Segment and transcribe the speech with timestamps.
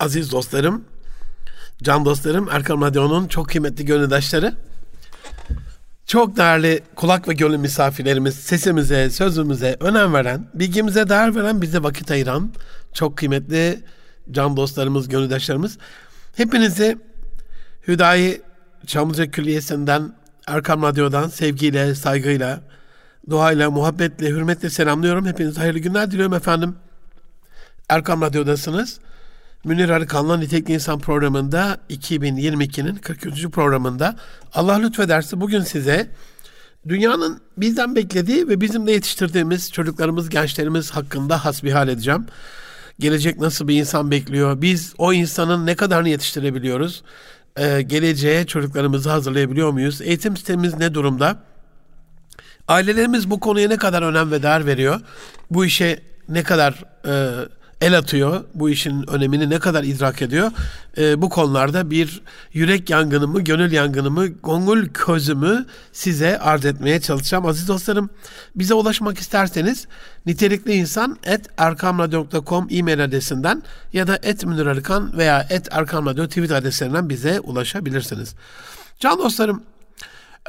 [0.00, 0.84] Aziz dostlarım,
[1.82, 4.54] can dostlarım, Erkam Radyo'nun çok kıymetli gönüldaşları,
[6.06, 12.10] çok değerli kulak ve gönül misafirlerimiz, sesimize, sözümüze önem veren, bilgimize değer veren, bize vakit
[12.10, 12.52] ayıran
[12.92, 13.84] çok kıymetli
[14.30, 15.78] can dostlarımız, gönüldaşlarımız.
[16.36, 16.98] Hepinizi
[17.88, 18.42] Hüdayi
[18.86, 20.12] Çamlıca Külliyesi'nden,
[20.46, 22.60] Erkam Radyo'dan sevgiyle, saygıyla,
[23.30, 25.26] duayla, muhabbetle, hürmetle selamlıyorum.
[25.26, 26.76] Hepinize hayırlı günler diliyorum efendim.
[27.88, 29.00] Erkam Radyo'dasınız.
[29.64, 33.46] Münir Arıkan'la Nitekli İnsan programında 2022'nin 43.
[33.48, 34.16] programında
[34.54, 36.10] Allah lütfederse bugün size
[36.88, 42.26] dünyanın bizden beklediği ve bizim de yetiştirdiğimiz çocuklarımız, gençlerimiz hakkında hasbihal edeceğim.
[42.98, 44.62] Gelecek nasıl bir insan bekliyor?
[44.62, 47.02] Biz o insanın ne kadarını yetiştirebiliyoruz?
[47.56, 50.00] Ee, geleceğe çocuklarımızı hazırlayabiliyor muyuz?
[50.00, 51.42] Eğitim sistemimiz ne durumda?
[52.68, 55.00] Ailelerimiz bu konuya ne kadar önem ve değer veriyor?
[55.50, 57.44] Bu işe ne kadar e,
[57.80, 60.50] el atıyor, bu işin önemini ne kadar idrak ediyor.
[60.98, 67.46] E, bu konularda bir yürek yangınımı, gönül yangınımı, gongul közümü size arz etmeye çalışacağım.
[67.46, 68.10] Aziz dostlarım,
[68.54, 69.86] bize ulaşmak isterseniz
[70.26, 73.62] nitelikli insan et erkamradyo.com e-mail adresinden
[73.92, 74.66] ya da et Münir
[75.18, 78.34] veya et erkamradyo tweet adreslerinden bize ulaşabilirsiniz.
[79.00, 79.62] Can dostlarım,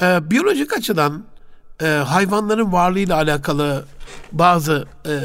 [0.02, 1.24] e, biyolojik açıdan
[1.82, 3.84] e, hayvanların varlığıyla alakalı
[4.32, 5.20] bazı e,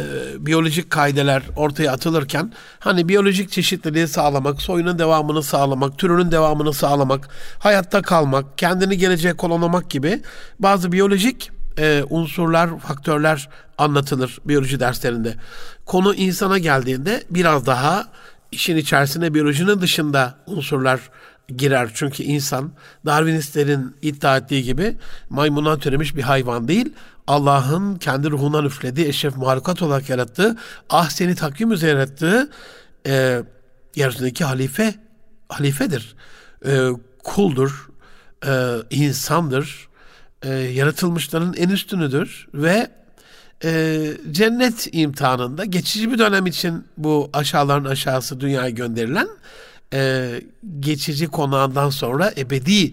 [0.46, 8.02] biyolojik kaideler ortaya atılırken hani biyolojik çeşitliliği sağlamak, soyunun devamını sağlamak, türünün devamını sağlamak, hayatta
[8.02, 10.22] kalmak, kendini geleceğe kolonlamak gibi
[10.60, 15.36] bazı biyolojik e, unsurlar, faktörler anlatılır biyoloji derslerinde.
[15.86, 18.06] Konu insana geldiğinde biraz daha
[18.52, 21.00] işin içerisine biyolojinin dışında unsurlar
[21.48, 21.90] girer.
[21.94, 22.72] Çünkü insan
[23.06, 24.98] Darwinistlerin iddia ettiği gibi
[25.30, 26.94] maymundan türemiş bir hayvan değil.
[27.28, 30.58] Allah'ın kendi ruhundan üflediği eşref mahlukat olarak yarattığı,
[30.90, 32.50] ah seni takvim üzere yarattığı
[33.08, 33.44] e,
[33.96, 34.96] yeryüzündeki halife
[35.50, 36.16] halifedir.
[36.66, 36.90] E,
[37.24, 37.90] kuldur,
[38.48, 39.88] e, insandır,
[40.42, 42.88] e, yaratılmışların en üstünüdür ve
[43.64, 44.02] e,
[44.32, 49.28] cennet imtihanında geçici bir dönem için bu aşağıların aşağısı dünyaya gönderilen
[49.96, 50.42] e,
[50.80, 52.92] geçici konağından sonra ebedi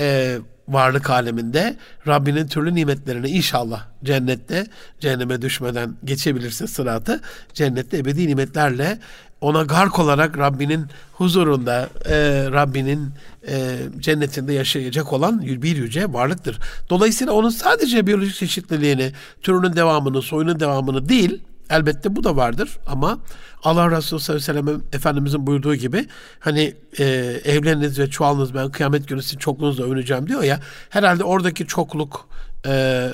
[0.00, 0.38] e,
[0.68, 1.76] varlık aleminde
[2.06, 4.66] Rabbinin türlü nimetlerini inşallah cennette
[5.00, 7.20] cehenneme düşmeden geçebilirse sıratı
[7.54, 8.98] cennette ebedi nimetlerle
[9.40, 12.16] ona gark olarak Rabbinin huzurunda e,
[12.52, 13.10] Rabbinin
[13.48, 16.58] e, cennetinde yaşayacak olan bir yüce varlıktır.
[16.90, 23.18] Dolayısıyla onun sadece biyolojik çeşitliliğini, türünün devamını, soyunun devamını değil, Elbette bu da vardır ama
[23.62, 26.06] Allah Resulü sallallahu aleyhi ve sellem Efendimizin buyurduğu gibi
[26.40, 27.04] hani e,
[27.44, 32.28] evleniniz ve çoğalınız ben kıyamet günü sizin çokluğunuzla övüneceğim diyor ya herhalde oradaki çokluk
[32.66, 33.08] e,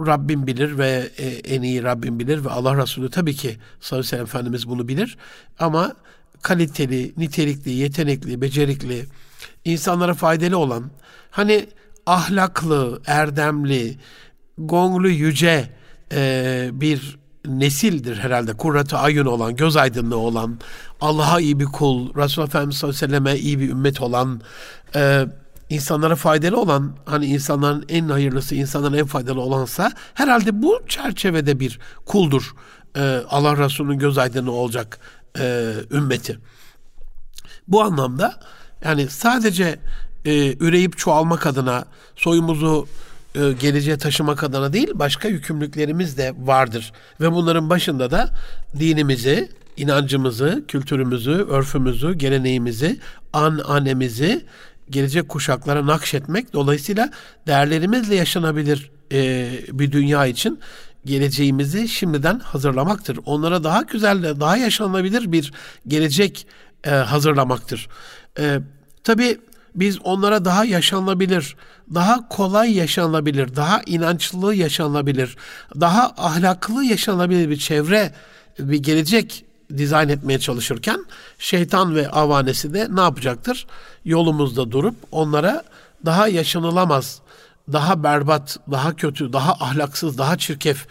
[0.00, 4.06] Rabbim bilir ve e, en iyi Rabbim bilir ve Allah Resulü tabii ki sallallahu aleyhi
[4.06, 5.16] ve sellem Efendimiz bunu bilir.
[5.58, 5.92] Ama
[6.42, 9.04] kaliteli, nitelikli, yetenekli, becerikli,
[9.64, 10.90] insanlara faydalı olan
[11.30, 11.66] hani
[12.06, 13.98] ahlaklı, erdemli,
[14.58, 15.68] gonglu, yüce
[16.12, 18.52] e, bir nesildir herhalde.
[18.52, 20.58] Kurratı ayın olan, göz aydınlığı olan,
[21.00, 24.40] Allah'a iyi bir kul, Resulullah Efendimiz sallallahu aleyhi ve selleme iyi bir ümmet olan,
[24.94, 25.26] e,
[25.68, 31.78] insanlara faydalı olan, hani insanların en hayırlısı, insanların en faydalı olansa herhalde bu çerçevede bir
[32.06, 32.54] kuldur.
[32.96, 34.98] E, Allah Resulü'nün göz aydınlığı olacak
[35.38, 36.38] e, ümmeti.
[37.68, 38.40] Bu anlamda
[38.84, 39.80] yani sadece
[40.24, 41.84] e, üreyip çoğalmak adına
[42.16, 42.86] soyumuzu
[43.34, 46.92] e, geleceğe taşımak adına değil başka yükümlülüklerimiz de vardır.
[47.20, 48.28] Ve bunların başında da
[48.78, 52.98] dinimizi, inancımızı, kültürümüzü, örfümüzü, geleneğimizi,
[53.32, 54.44] an anemizi
[54.90, 57.10] gelecek kuşaklara nakşetmek dolayısıyla
[57.46, 60.60] değerlerimizle yaşanabilir e, bir dünya için
[61.04, 63.18] geleceğimizi şimdiden hazırlamaktır.
[63.26, 65.52] Onlara daha güzel, daha yaşanabilir bir
[65.88, 66.46] gelecek
[66.84, 67.88] e, hazırlamaktır.
[68.38, 68.58] E,
[69.04, 69.38] tabii
[69.74, 71.56] biz onlara daha yaşanabilir,
[71.94, 75.36] daha kolay yaşanabilir, daha inançlı yaşanabilir,
[75.80, 78.12] daha ahlaklı yaşanabilir bir çevre,
[78.58, 79.44] bir gelecek
[79.76, 81.04] dizayn etmeye çalışırken
[81.38, 83.66] şeytan ve avanesi de ne yapacaktır?
[84.04, 85.62] Yolumuzda durup onlara
[86.04, 87.20] daha yaşanılamaz,
[87.72, 90.86] daha berbat, daha kötü, daha ahlaksız, daha çirkef,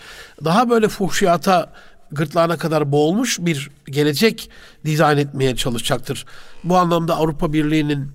[0.45, 1.73] daha böyle fuhşiyata
[2.11, 4.49] gırtlağına kadar boğulmuş bir gelecek
[4.85, 6.25] dizayn etmeye çalışacaktır.
[6.63, 8.11] Bu anlamda Avrupa Birliği'nin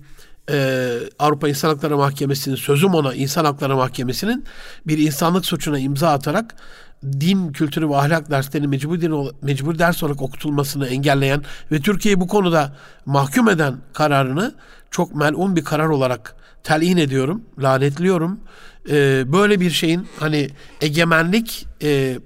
[0.51, 0.89] e,
[1.19, 4.45] Avrupa İnsan Hakları Mahkemesi'nin sözüm ona İnsan Hakları Mahkemesi'nin
[4.87, 6.55] bir insanlık suçuna imza atarak
[7.03, 12.27] din kültürü ve ahlak derslerinin mecbur, din, mecbur ders olarak okutulmasını engelleyen ve Türkiye'yi bu
[12.27, 14.55] konuda mahkum eden kararını
[14.91, 18.39] çok melun bir karar olarak telin ediyorum, lanetliyorum.
[18.89, 20.49] Ee, böyle bir şeyin hani
[20.81, 22.19] egemenlik e,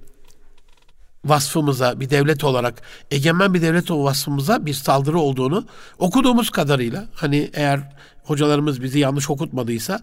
[1.25, 2.81] vasfımıza bir devlet olarak
[3.11, 5.65] egemen bir devlet o vasfımıza bir saldırı olduğunu
[5.99, 7.95] okuduğumuz kadarıyla hani eğer
[8.31, 9.99] hocalarımız bizi yanlış okutmadıysa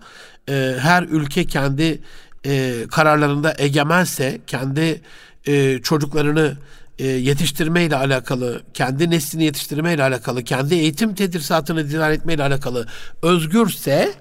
[0.49, 2.01] e, her ülke kendi
[2.47, 5.01] e, kararlarında egemense kendi
[5.47, 6.57] e, çocuklarını
[6.99, 12.87] e, yetiştirmeyle alakalı, kendi neslini yetiştirmeyle alakalı, kendi eğitim tedrisatını dizayn etmeyle alakalı
[13.23, 14.15] özgürse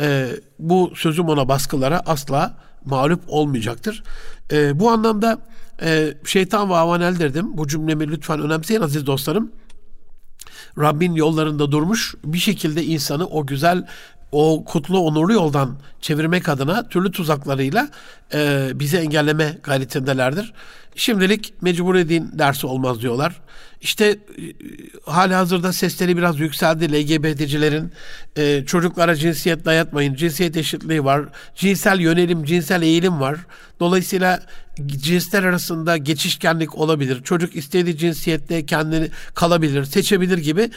[0.00, 0.28] e,
[0.58, 4.02] bu sözüm ona baskılara asla mağlup olmayacaktır.
[4.52, 5.38] E, bu anlamda
[5.82, 7.56] e, şeytan ve avanel derdim.
[7.56, 9.52] Bu cümlemi lütfen önemseyin aziz dostlarım.
[10.78, 13.86] Rabbin yollarında durmuş bir şekilde insanı o güzel
[14.32, 17.88] o kutlu onurlu yoldan çevirmek adına türlü tuzaklarıyla
[18.34, 20.52] e, bizi engelleme gayretindelerdir.
[20.96, 23.40] Şimdilik mecburi din dersi olmaz diyorlar.
[23.80, 24.18] İşte e,
[25.06, 27.92] hali hazırda sesleri biraz yükseldi LGBT'cilerin.
[28.36, 31.24] E, çocuklara cinsiyet dayatmayın, cinsiyet eşitliği var,
[31.54, 33.38] cinsel yönelim, cinsel eğilim var.
[33.80, 34.40] Dolayısıyla
[34.86, 37.22] cinsler arasında geçişkenlik olabilir.
[37.22, 40.70] Çocuk istediği cinsiyette kendini kalabilir, seçebilir gibi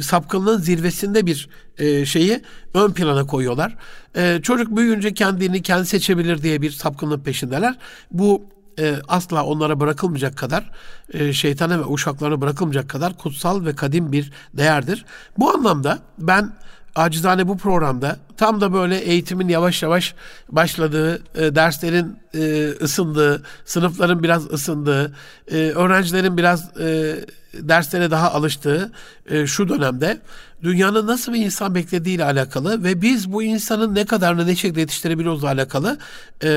[0.00, 1.48] sapkınlığın zirvesinde bir
[1.78, 2.40] e, şeyi
[2.74, 3.76] ön plana koyuyorlar.
[4.16, 7.74] E, çocuk büyüyünce kendini kendi seçebilir diye bir sapkınlığın peşindeler.
[8.10, 8.46] Bu
[8.78, 10.70] e, asla onlara bırakılmayacak kadar
[11.12, 15.04] e, şeytana ve uşaklarına bırakılmayacak kadar kutsal ve kadim bir değerdir.
[15.38, 16.52] Bu anlamda ben
[16.94, 20.14] acizane bu programda tam da böyle eğitimin yavaş yavaş
[20.48, 25.14] başladığı, e, derslerin e, ısındığı, sınıfların biraz ısındığı,
[25.50, 27.16] e, öğrencilerin biraz e,
[27.54, 28.92] derslere daha alıştığı
[29.26, 30.20] e, şu dönemde
[30.62, 35.48] dünyanın nasıl bir insan beklediğiyle alakalı ve biz bu insanın ne kadarını ne şekilde yetiştirebiliyoruzla
[35.48, 35.98] alakalı
[36.44, 36.48] e,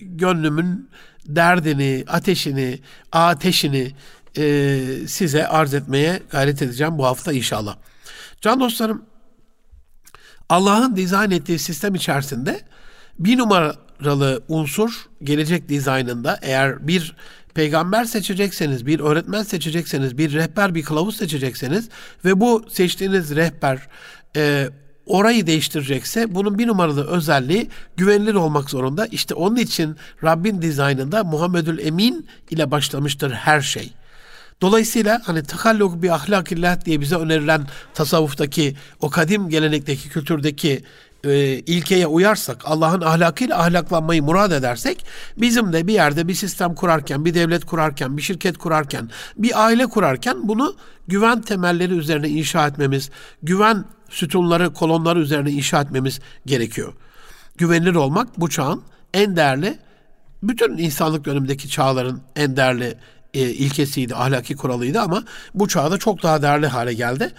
[0.00, 0.88] gönlümün
[1.26, 2.78] derdini, ateşini,
[3.12, 3.92] ateşini
[4.36, 7.76] e, size arz etmeye gayret edeceğim bu hafta inşallah.
[8.40, 9.04] Can dostlarım,
[10.48, 12.60] Allah'ın dizayn ettiği sistem içerisinde
[13.18, 17.16] bir numaralı unsur gelecek dizaynında eğer bir
[17.54, 21.88] peygamber seçecekseniz, bir öğretmen seçecekseniz, bir rehber, bir kılavuz seçecekseniz
[22.24, 23.78] ve bu seçtiğiniz rehber
[24.36, 24.68] e,
[25.06, 29.06] orayı değiştirecekse bunun bir numaralı özelliği güvenilir olmak zorunda.
[29.06, 33.92] İşte onun için Rabbin dizaynında Muhammedül Emin ile başlamıştır her şey.
[34.60, 40.84] Dolayısıyla hani takalluk bir ahlakillah diye bize önerilen tasavvuftaki o kadim gelenekteki kültürdeki
[41.24, 47.24] e, ilkeye uyarsak, Allah'ın ahlakıyla ahlaklanmayı murad edersek, bizim de bir yerde bir sistem kurarken,
[47.24, 50.76] bir devlet kurarken, bir şirket kurarken, bir aile kurarken bunu
[51.08, 53.10] güven temelleri üzerine inşa etmemiz,
[53.42, 56.92] güven sütunları, kolonları üzerine inşa etmemiz gerekiyor.
[57.58, 58.82] Güvenilir olmak bu çağın
[59.14, 59.78] en değerli,
[60.42, 62.94] bütün insanlık dönemindeki çağların en değerli
[63.34, 65.24] e, ilkesiydi, ahlaki kuralıydı ama
[65.54, 67.32] bu çağda çok daha değerli hale geldi.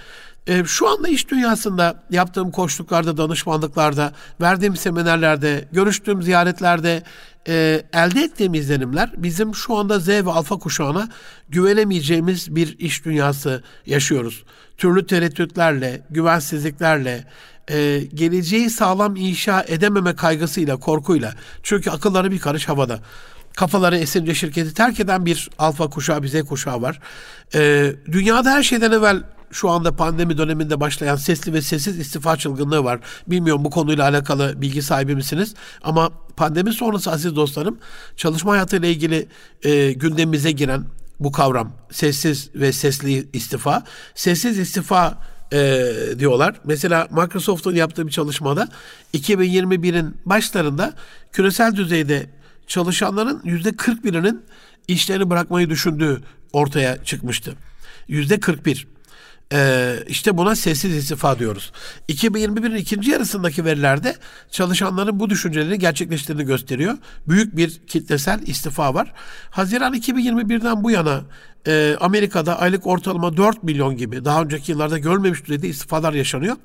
[0.47, 7.03] E, şu anda iş dünyasında yaptığım koçluklarda, danışmanlıklarda, verdiğim seminerlerde, görüştüğüm ziyaretlerde
[7.47, 11.09] e, elde ettiğim izlenimler bizim şu anda Z ve alfa kuşağına
[11.49, 14.43] güvenemeyeceğimiz bir iş dünyası yaşıyoruz.
[14.77, 17.25] Türlü tereddütlerle, güvensizliklerle,
[17.71, 21.33] e, geleceği sağlam inşa edememe kaygısıyla, korkuyla.
[21.63, 22.99] Çünkü akılları bir karış havada
[23.55, 26.99] kafaları esince şirketi terk eden bir alfa kuşağı, bir Z kuşağı var.
[27.55, 29.23] Ee, dünyada her şeyden evvel
[29.55, 32.99] şu anda pandemi döneminde başlayan sesli ve sessiz istifa çılgınlığı var.
[33.27, 35.55] Bilmiyorum bu konuyla alakalı bilgi sahibi misiniz?
[35.83, 37.77] Ama pandemi sonrası aziz dostlarım
[38.17, 39.27] çalışma hayatıyla ilgili
[39.63, 40.85] e, gündemimize giren
[41.19, 43.83] bu kavram sessiz ve sesli istifa.
[44.15, 45.17] Sessiz istifa
[45.53, 45.83] e,
[46.19, 46.55] diyorlar.
[46.63, 48.67] Mesela Microsoft'un yaptığı bir çalışmada
[49.13, 50.93] 2021'in başlarında
[51.31, 52.29] küresel düzeyde
[52.67, 54.43] çalışanların yüzde 41'inin
[54.87, 56.21] işlerini bırakmayı düşündüğü
[56.53, 57.55] ortaya çıkmıştı.
[58.07, 58.94] Yüzde 41.
[59.53, 61.71] Ee, işte buna sessiz istifa diyoruz.
[62.09, 64.15] 2021'in ikinci yarısındaki verilerde
[64.51, 66.97] çalışanların bu düşünceleri gerçekleştiğini gösteriyor.
[67.27, 69.13] Büyük bir kitlesel istifa var.
[69.49, 71.21] Haziran 2021'den bu yana
[71.67, 76.55] e, Amerika'da aylık ortalama 4 milyon gibi daha önceki yıllarda görmemiş düzeyde istifalar yaşanıyor.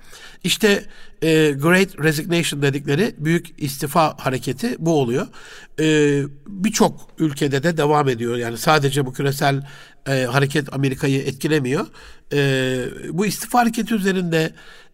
[0.45, 0.85] İşte
[1.23, 5.27] e, Great Resignation dedikleri büyük istifa hareketi bu oluyor.
[5.81, 8.37] E, Birçok ülkede de devam ediyor.
[8.37, 9.63] Yani sadece bu küresel
[10.09, 11.87] e, hareket Amerika'yı etkilemiyor.
[12.33, 14.53] E, bu istifa hareketi üzerinde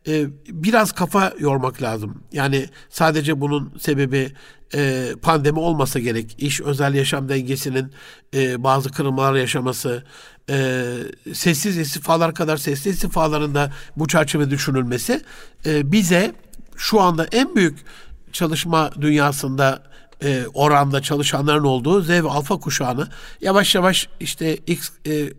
[0.08, 2.22] e, biraz kafa yormak lazım.
[2.32, 4.32] Yani sadece bunun sebebi
[4.74, 6.34] e, pandemi olmasa gerek.
[6.38, 7.92] İş özel yaşam dengesinin
[8.34, 10.04] e, bazı kırılmalar yaşaması,
[10.50, 10.84] e,
[11.32, 15.20] sessiz istifalar kadar sessiz istifaların da bu çerçeve düşünülmesi
[15.66, 16.34] e, bize
[16.76, 17.78] şu anda en büyük
[18.32, 19.82] çalışma dünyasında
[20.24, 23.08] e, oranda çalışanların olduğu Z ve alfa kuşağını
[23.40, 25.30] yavaş yavaş işte X e, e,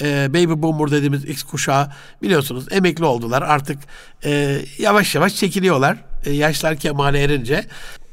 [0.00, 1.88] e, baby boomer dediğimiz X kuşağı
[2.22, 3.42] biliyorsunuz emekli oldular.
[3.42, 3.78] Artık
[4.24, 6.04] e, yavaş yavaş çekiliyorlar.
[6.24, 7.66] E, yaşlar kemale erince.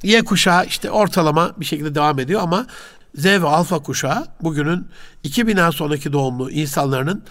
[0.04, 2.68] Y kuşağı işte ortalama bir şekilde devam ediyor ama
[3.16, 4.88] Z ve alfa kuşağı bugünün
[5.24, 7.24] 2000'den sonraki doğumlu insanların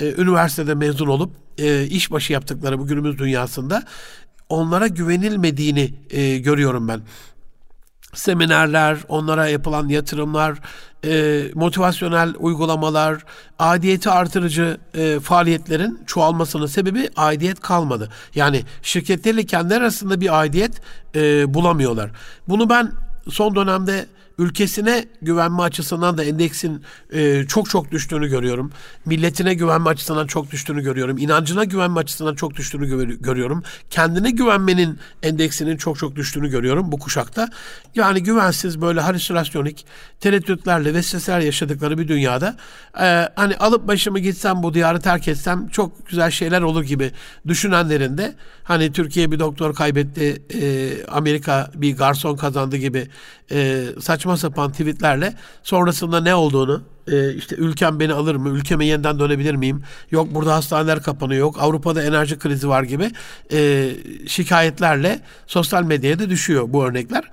[0.00, 3.82] e, üniversitede mezun olup e, işbaşı yaptıkları bu dünyasında
[4.48, 7.00] onlara güvenilmediğini e, görüyorum ben.
[8.14, 10.58] Seminerler, onlara yapılan yatırımlar,
[11.04, 13.24] e, motivasyonel uygulamalar,
[13.58, 18.08] aidiyeti artırıcı e, faaliyetlerin çoğalmasının sebebi aidiyet kalmadı.
[18.34, 20.80] Yani şirketlerle kendi arasında bir aidiyet
[21.14, 22.10] e, bulamıyorlar.
[22.48, 22.92] Bunu ben
[23.30, 24.06] son dönemde
[24.38, 28.72] ülkesine güvenme açısından da endeksin e, çok çok düştüğünü görüyorum.
[29.06, 31.18] Milletine güvenme açısından çok düştüğünü görüyorum.
[31.18, 33.62] İnancına güvenme açısından çok düştüğünü gö- görüyorum.
[33.90, 37.48] Kendine güvenmenin endeksinin çok çok düştüğünü görüyorum bu kuşakta.
[37.94, 39.86] Yani güvensiz böyle halüsinasyonik
[40.20, 42.56] tereddütlerle vesveseler yaşadıkları bir dünyada
[43.00, 47.10] e, hani alıp başımı gitsem bu diyarı terk etsem çok güzel şeyler olur gibi
[47.46, 53.08] düşünenlerin de hani Türkiye bir doktor kaybetti, e, Amerika bir garson kazandı gibi
[53.50, 56.82] e, saçma sapan tweetlerle sonrasında ne olduğunu
[57.12, 61.56] e, işte ülkem beni alır mı, ülkeme yeniden dönebilir miyim, yok burada hastaneler kapanıyor, yok
[61.60, 63.10] Avrupa'da enerji krizi var gibi
[63.52, 63.90] e,
[64.26, 67.24] şikayetlerle sosyal medyaya da düşüyor bu örnekler.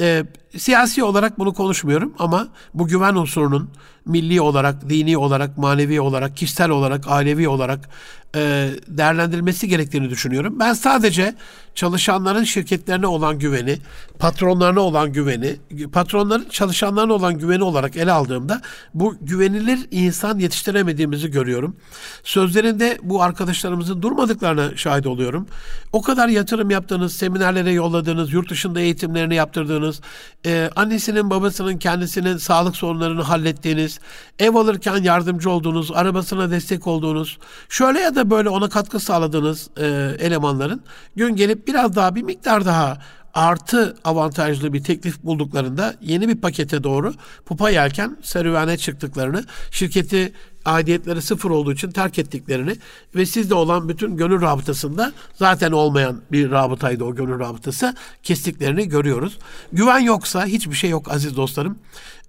[0.00, 0.24] E,
[0.58, 3.70] siyasi olarak bunu konuşmuyorum ama bu güven unsurunun
[4.06, 7.88] milli olarak, dini olarak, manevi olarak, kişisel olarak, ailevi olarak
[8.36, 10.60] e, değerlendirilmesi gerektiğini düşünüyorum.
[10.60, 11.34] Ben sadece
[11.74, 13.78] çalışanların şirketlerine olan güveni,
[14.18, 15.56] patronlarına olan güveni,
[15.92, 18.62] patronların çalışanlarına olan güveni olarak ele aldığımda
[18.94, 21.76] bu güvenilir insan yetiştiremediğimizi görüyorum.
[22.24, 25.46] Sözlerinde bu arkadaşlarımızın durmadıklarına şahit oluyorum.
[25.92, 30.00] O kadar yatırım yaptığınız, seminerlere yolladığınız, yurt dışında eğitimlerini yaptırdığınız,
[30.46, 34.00] e, annesinin babasının kendisinin sağlık sorunlarını hallettiğiniz,
[34.38, 37.38] ev alırken yardımcı olduğunuz, arabasına destek olduğunuz,
[37.68, 39.86] şöyle ya da böyle ona katkı sağladığınız e,
[40.18, 40.82] elemanların
[41.16, 42.98] gün gelip biraz daha bir miktar daha
[43.36, 47.14] artı avantajlı bir teklif bulduklarında yeni bir pakete doğru
[47.46, 50.32] pupa yelken serüvene çıktıklarını, şirketi
[50.64, 52.76] aidiyetleri sıfır olduğu için terk ettiklerini
[53.14, 59.38] ve sizde olan bütün gönül rabıtasında zaten olmayan bir rabıtaydı o gönül rabıtası kestiklerini görüyoruz.
[59.72, 61.78] Güven yoksa hiçbir şey yok aziz dostlarım.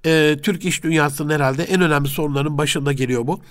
[0.06, 3.42] Ee, Türk iş dünyasının herhalde en önemli sorunların başında geliyor bu.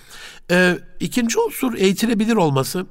[0.51, 2.87] Ee, ikinci unsur eğitilebilir olması.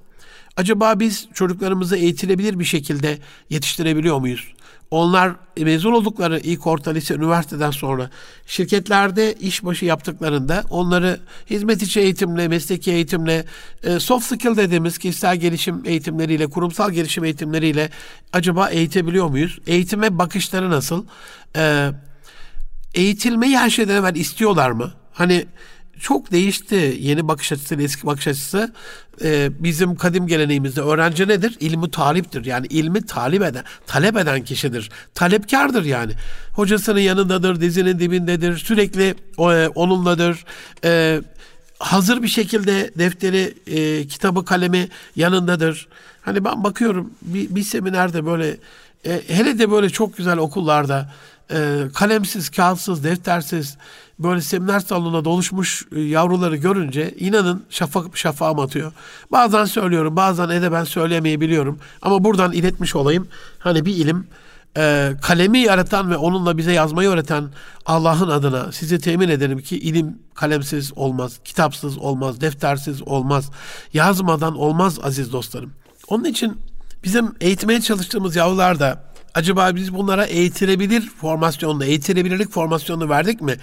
[0.57, 3.17] Acaba biz çocuklarımızı eğitilebilir bir şekilde
[3.49, 4.54] yetiştirebiliyor muyuz?
[4.91, 8.09] Onlar mezun oldukları ilk orta lise üniversiteden sonra
[8.45, 13.45] şirketlerde işbaşı yaptıklarında onları hizmet içi eğitimle, mesleki eğitimle,
[13.83, 17.89] e, soft skill dediğimiz kişisel gelişim eğitimleriyle, kurumsal gelişim eğitimleriyle
[18.33, 19.59] acaba eğitebiliyor muyuz?
[19.67, 21.05] Eğitime bakışları nasıl?
[21.55, 21.91] E,
[22.93, 24.93] eğitilmeyi her şeyden evvel istiyorlar mı?
[25.13, 25.45] Hani
[25.99, 28.73] çok değişti yeni bakış açısı eski bakış açısı.
[29.23, 31.57] Ee, bizim kadim geleneğimizde öğrenci nedir?
[31.59, 32.45] İlmi taliptir.
[32.45, 34.89] Yani ilmi talip eden, talep eden kişidir.
[35.13, 36.11] Talepkardır yani.
[36.53, 38.57] Hocasının yanındadır, dizinin dibindedir.
[38.57, 40.45] Sürekli e, onunladır.
[40.83, 41.21] Ee,
[41.79, 45.87] hazır bir şekilde defteri, e, kitabı, kalemi yanındadır.
[46.21, 48.57] Hani ben bakıyorum bir, bir seminerde böyle
[49.05, 51.13] e, hele de böyle çok güzel okullarda
[51.51, 53.77] e, kalemsiz, kağıtsız, deftersiz
[54.19, 58.91] böyle seminer salonuna doluşmuş e, yavruları görünce inanın şafak şafağım atıyor.
[59.31, 61.79] Bazen söylüyorum, bazen edeben söyleyemeyebiliyorum.
[62.01, 63.27] Ama buradan iletmiş olayım.
[63.59, 64.27] Hani bir ilim
[64.77, 67.49] e, kalemi yaratan ve onunla bize yazmayı öğreten
[67.85, 73.51] Allah'ın adına sizi temin ederim ki ilim kalemsiz olmaz, kitapsız olmaz, deftersiz olmaz,
[73.93, 75.73] yazmadan olmaz aziz dostlarım.
[76.07, 76.57] Onun için
[77.03, 79.03] bizim eğitmeye çalıştığımız yavrular da
[79.35, 83.55] Acaba biz bunlara eğitilebilir formasyonda, eğitilebilirlik formasyonu verdik mi?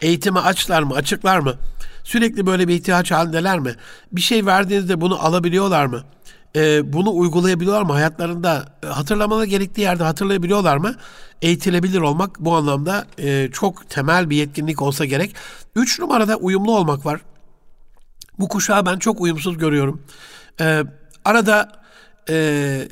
[0.00, 1.54] Eğitime açlar mı, açıklar mı?
[2.04, 3.74] Sürekli böyle bir ihtiyaç halindeler mi?
[4.12, 6.04] Bir şey verdiğinizde bunu alabiliyorlar mı?
[6.56, 7.92] Ee, bunu uygulayabiliyorlar mı?
[7.92, 10.94] Hayatlarında e, hatırlamaları gerektiği yerde hatırlayabiliyorlar mı?
[11.42, 15.34] Eğitilebilir olmak bu anlamda e, çok temel bir yetkinlik olsa gerek.
[15.76, 17.20] Üç numarada uyumlu olmak var.
[18.38, 20.02] Bu kuşağı ben çok uyumsuz görüyorum.
[20.60, 20.84] Ee,
[21.24, 21.80] arada...
[22.28, 22.88] E,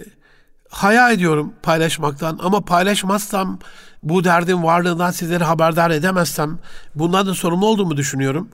[0.69, 3.59] haya ediyorum paylaşmaktan ama paylaşmazsam
[4.03, 6.59] bu derdin varlığından sizleri haberdar edemezsem
[6.95, 8.49] bundan da sorumlu olduğumu düşünüyorum.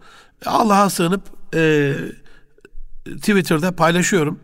[0.46, 1.22] Allah'a sığınıp
[1.54, 1.94] e,
[3.04, 4.40] Twitter'da paylaşıyorum.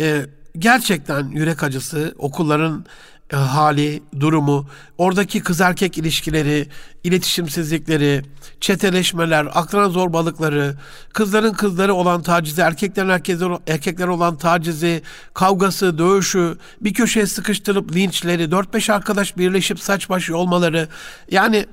[0.00, 0.26] E,
[0.58, 2.86] gerçekten yürek acısı okulların
[3.32, 4.66] e, hali, durumu,
[4.98, 6.68] oradaki kız erkek ilişkileri,
[7.04, 8.22] iletişimsizlikleri,
[8.60, 10.76] çeteleşmeler, akran zorbalıkları,
[11.12, 15.02] kızların kızları olan tacizi, erkeklerin erkekler, erkekler olan tacizi,
[15.34, 20.88] kavgası, dövüşü, bir köşeye sıkıştırıp linçleri, 4-5 arkadaş birleşip saç baş olmaları.
[21.30, 21.66] Yani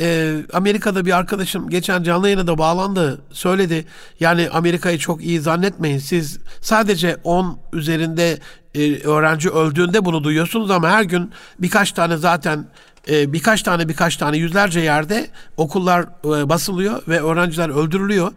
[0.00, 3.20] e, Amerika'da bir arkadaşım geçen canlı yayına da bağlandı.
[3.32, 3.84] Söyledi.
[4.20, 5.98] Yani Amerika'yı çok iyi zannetmeyin.
[5.98, 8.38] Siz sadece 10 üzerinde
[8.74, 12.66] e, öğrenci öldüğünde bunu duyuyorsunuz ama her gün birkaç tane zaten
[13.08, 15.26] e, birkaç tane birkaç tane yüzlerce yerde
[15.56, 18.32] okullar e, basılıyor ve öğrenciler öldürülüyor.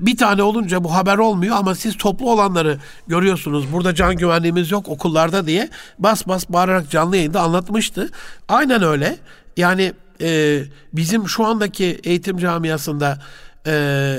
[0.00, 3.72] Bir tane olunca bu haber olmuyor ama siz toplu olanları görüyorsunuz.
[3.72, 8.10] Burada can güvenliğimiz yok okullarda diye bas bas bağırarak canlı yayında anlatmıştı.
[8.48, 9.16] Aynen öyle.
[9.56, 13.22] Yani e, bizim şu andaki eğitim camiasında
[13.66, 14.18] e,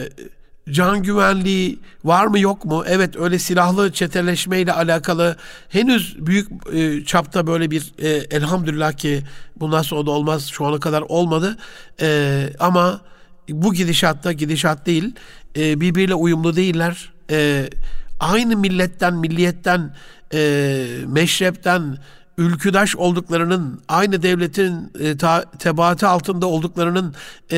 [0.71, 2.83] can güvenliği var mı yok mu?
[2.87, 5.37] Evet öyle silahlı çeteleşmeyle alakalı
[5.69, 9.23] henüz büyük e, çapta böyle bir e, elhamdülillah ki
[9.59, 11.57] bu nasıl o da olmaz şu ana kadar olmadı.
[12.01, 13.01] E, ama
[13.49, 15.15] bu gidişatta gidişat değil
[15.57, 17.11] e, birbiriyle uyumlu değiller.
[17.31, 17.69] E,
[18.19, 19.95] aynı milletten, milliyetten,
[20.33, 21.97] e, meşrepten,
[22.37, 27.15] ülküdaş olduklarının, aynı devletin e, ta, tebaatı altında olduklarının,
[27.51, 27.57] e,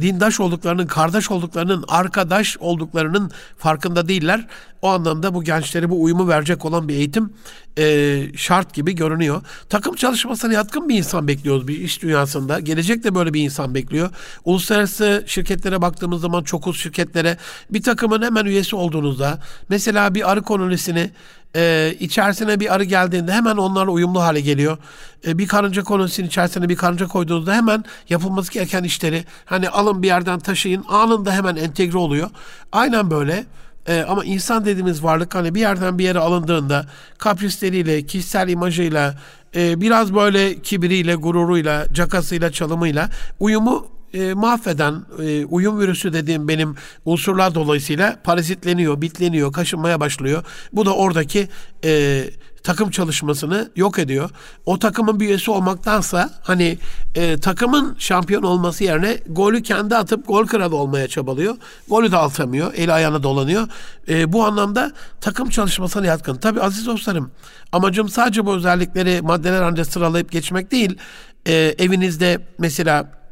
[0.00, 4.46] dindaş olduklarının, kardeş olduklarının, arkadaş olduklarının farkında değiller.
[4.82, 7.32] O anlamda bu gençlere bu uyumu verecek olan bir eğitim
[7.78, 9.42] e, şart gibi görünüyor.
[9.68, 12.60] Takım çalışmasına yatkın bir insan bekliyoruz bir iş dünyasında.
[12.60, 14.10] Gelecekte böyle bir insan bekliyor.
[14.44, 17.36] Uluslararası şirketlere baktığımız zaman çokuz şirketlere
[17.70, 19.38] bir takımın hemen üyesi olduğunuzda
[19.68, 21.10] mesela bir arı kolonisini
[21.56, 24.78] e, içerisine bir arı geldiğinde hemen onlarla uyumlu hale geliyor.
[25.26, 30.06] E, bir karınca kolonisinin içerisine bir karınca koyduğunuzda hemen yapılması gereken işleri hani alın bir
[30.06, 32.30] yerden taşıyın anında hemen entegre oluyor.
[32.72, 33.44] Aynen böyle.
[33.88, 36.86] E, ama insan dediğimiz varlık hani bir yerden bir yere alındığında
[37.18, 39.14] kaprisleriyle, kişisel imajıyla,
[39.56, 43.08] e, biraz böyle kibiriyle, gururuyla, cakasıyla, çalımıyla
[43.40, 50.44] uyumu e, mahveden e, uyum virüsü dediğim benim unsurlar dolayısıyla parazitleniyor, bitleniyor, kaşınmaya başlıyor.
[50.72, 51.48] Bu da oradaki
[51.84, 52.24] e,
[52.62, 54.30] takım çalışmasını yok ediyor.
[54.66, 56.78] O takımın bir üyesi olmaktansa hani
[57.14, 61.56] e, takımın şampiyon olması yerine golü kendi atıp gol kralı olmaya çabalıyor.
[61.88, 62.74] Golü de atamıyor.
[62.74, 63.68] Eli ayağına dolanıyor.
[64.08, 66.36] E, bu anlamda takım çalışmasına yatkın.
[66.36, 67.30] Tabi aziz dostlarım
[67.72, 70.98] amacım sadece bu özellikleri maddeler ancak sıralayıp geçmek değil.
[71.46, 73.23] E, evinizde mesela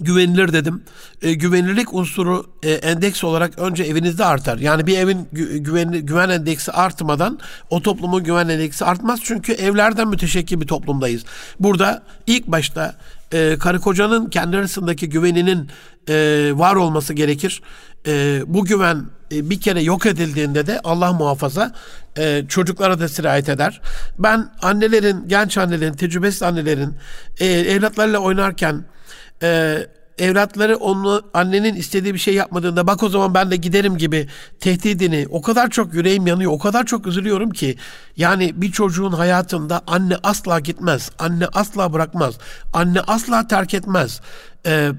[0.00, 0.82] güvenilir dedim.
[1.22, 4.58] E, güvenilirlik unsuru e, endeks olarak önce evinizde artar.
[4.58, 7.38] Yani bir evin gü- güven, güven endeksi artmadan
[7.70, 9.20] o toplumun güven endeksi artmaz.
[9.22, 11.24] Çünkü evlerden müteşekkil bir toplumdayız.
[11.60, 12.94] Burada ilk başta
[13.32, 15.68] e, karı kocanın kendi arasındaki güveninin
[16.08, 16.14] e,
[16.54, 17.62] var olması gerekir.
[18.06, 21.72] E, bu güven e, bir kere yok edildiğinde de Allah muhafaza
[22.18, 23.80] e, çocuklara da sirayet eder.
[24.18, 26.94] Ben annelerin, genç annelerin, tecrübesiz annelerin
[27.40, 28.84] e, evlatlarıyla oynarken
[29.42, 29.78] e,
[30.18, 34.28] evlatları onu annenin istediği bir şey yapmadığında bak o zaman ben de giderim gibi
[34.60, 37.76] tehdidini o kadar çok yüreğim yanıyor o kadar çok üzülüyorum ki
[38.16, 42.34] yani bir çocuğun hayatında anne asla gitmez anne asla bırakmaz
[42.72, 44.20] anne asla terk etmez
[44.66, 44.90] ee,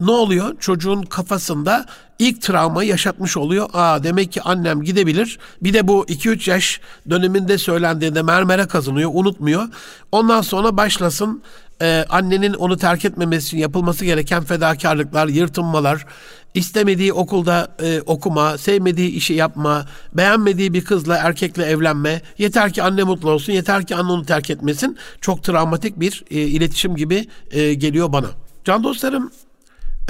[0.00, 0.60] ne oluyor?
[0.60, 1.86] Çocuğun kafasında
[2.18, 3.68] ilk travmayı yaşatmış oluyor.
[3.72, 5.38] Aa demek ki annem gidebilir.
[5.62, 9.68] Bir de bu 2-3 yaş döneminde söylendiğinde mermere kazınıyor, unutmuyor.
[10.12, 11.42] Ondan sonra başlasın
[11.82, 16.06] e, annenin onu terk etmemesi için yapılması gereken fedakarlıklar, yırtınmalar,
[16.54, 23.02] istemediği okulda e, okuma, sevmediği işi yapma, beğenmediği bir kızla erkekle evlenme, yeter ki anne
[23.02, 24.98] mutlu olsun, yeter ki anne onu terk etmesin.
[25.20, 28.26] Çok travmatik bir e, iletişim gibi e, geliyor bana.
[28.64, 29.32] Can dostlarım,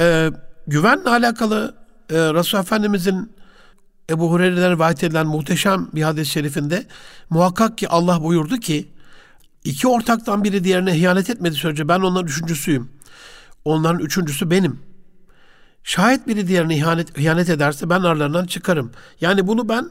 [0.00, 0.30] e,
[0.66, 1.74] güvenle alakalı
[2.11, 3.33] e, Resul Efendimizin
[4.11, 6.87] Ebu Hureyre'den rivayet edilen muhteşem bir hadis-i şerifinde
[7.30, 8.88] muhakkak ki Allah buyurdu ki
[9.64, 12.90] İki ortaktan biri diğerine ihanet etmedi sürece ben onların üçüncüsüyüm.
[13.64, 14.81] Onların üçüncüsü benim.
[15.85, 18.92] Şayet biri diğerine ihanet, ihanet ederse ben aralarından çıkarım.
[19.20, 19.90] Yani bunu ben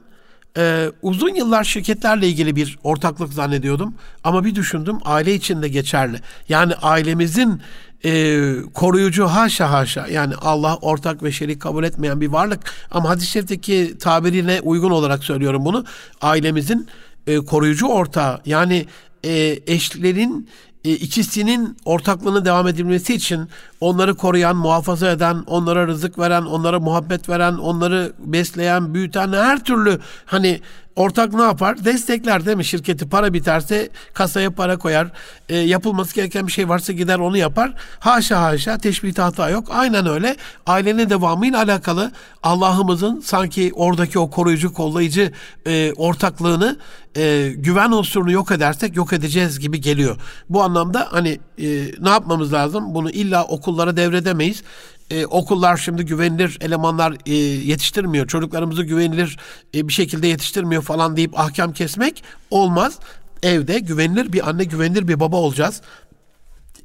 [0.57, 3.95] e, uzun yıllar şirketlerle ilgili bir ortaklık zannediyordum.
[4.23, 6.19] Ama bir düşündüm aile içinde geçerli.
[6.49, 7.61] Yani ailemizin
[8.05, 12.59] e, koruyucu haşa haşa yani Allah ortak ve şerik kabul etmeyen bir varlık.
[12.91, 15.85] Ama hadis-i şerifteki tabirine uygun olarak söylüyorum bunu.
[16.21, 16.87] Ailemizin
[17.27, 18.85] e, koruyucu ortağı yani
[19.23, 20.49] e, eşlerin
[20.85, 23.47] e, ikisinin ortaklığını devam edilmesi için
[23.79, 29.99] onları koruyan, muhafaza eden, onlara rızık veren, onlara muhabbet veren, onları besleyen, büyüten her türlü
[30.25, 30.61] hani
[30.99, 31.85] ortak ne yapar?
[31.85, 32.65] Destekler değil mi?
[32.65, 35.07] Şirketi para biterse kasaya para koyar.
[35.49, 37.73] E, yapılması gereken bir şey varsa gider onu yapar.
[37.99, 39.67] Haşa haşa teşbih hata yok.
[39.69, 40.35] Aynen öyle.
[40.65, 42.11] Ailenin devamıyla alakalı
[42.43, 45.31] Allah'ımızın sanki oradaki o koruyucu, kollayıcı
[45.67, 46.77] e, ortaklığını
[47.17, 50.17] e, güven unsurunu yok edersek yok edeceğiz gibi geliyor.
[50.49, 51.67] Bu anlamda hani e,
[51.99, 52.93] ne yapmamız lazım?
[52.93, 54.63] Bunu illa okullara devredemeyiz
[55.11, 59.37] e, okullar şimdi güvenilir elemanlar e, yetiştirmiyor, çocuklarımızı güvenilir
[59.75, 62.99] e, bir şekilde yetiştirmiyor falan deyip ahkam kesmek olmaz.
[63.43, 65.81] Evde güvenilir bir anne, güvenilir bir baba olacağız.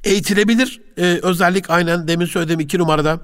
[0.03, 3.19] Eğitilebilir e, özellik aynen demin söylediğim iki numarada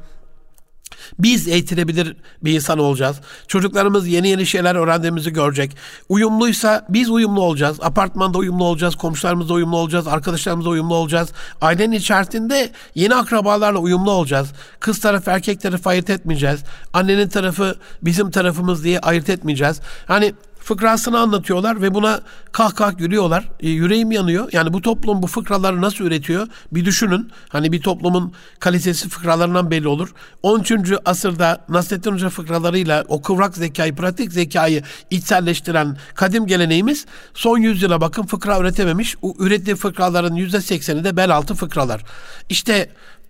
[1.19, 3.17] Biz eğitilebilir bir insan olacağız.
[3.47, 5.77] Çocuklarımız yeni yeni şeyler öğrendiğimizi görecek.
[6.09, 7.77] Uyumluysa biz uyumlu olacağız.
[7.81, 8.95] Apartmanda uyumlu olacağız.
[8.95, 10.07] Komşularımızla uyumlu olacağız.
[10.07, 11.29] Arkadaşlarımızla uyumlu olacağız.
[11.61, 14.47] Ailenin içerisinde yeni akrabalarla uyumlu olacağız.
[14.79, 16.59] Kız tarafı erkek tarafı ayırt etmeyeceğiz.
[16.93, 19.81] Annenin tarafı bizim tarafımız diye ayırt etmeyeceğiz.
[20.05, 22.21] Hani fıkrasını anlatıyorlar ve buna
[22.51, 23.49] kah kah gülüyorlar.
[23.59, 24.49] E, yüreğim yanıyor.
[24.51, 26.47] Yani bu toplum bu fıkraları nasıl üretiyor?
[26.71, 27.31] Bir düşünün.
[27.49, 30.13] Hani bir toplumun kalitesi fıkralarından belli olur.
[30.43, 30.71] 13.
[31.05, 38.23] asırda Nasrettin Hoca fıkralarıyla o kıvrak zekayı, pratik zekayı içselleştiren kadim geleneğimiz son yüzyıla bakın
[38.23, 39.15] fıkra üretememiş.
[39.21, 42.01] O ürettiği fıkraların %80'i de bel altı fıkralar.
[42.49, 42.89] İşte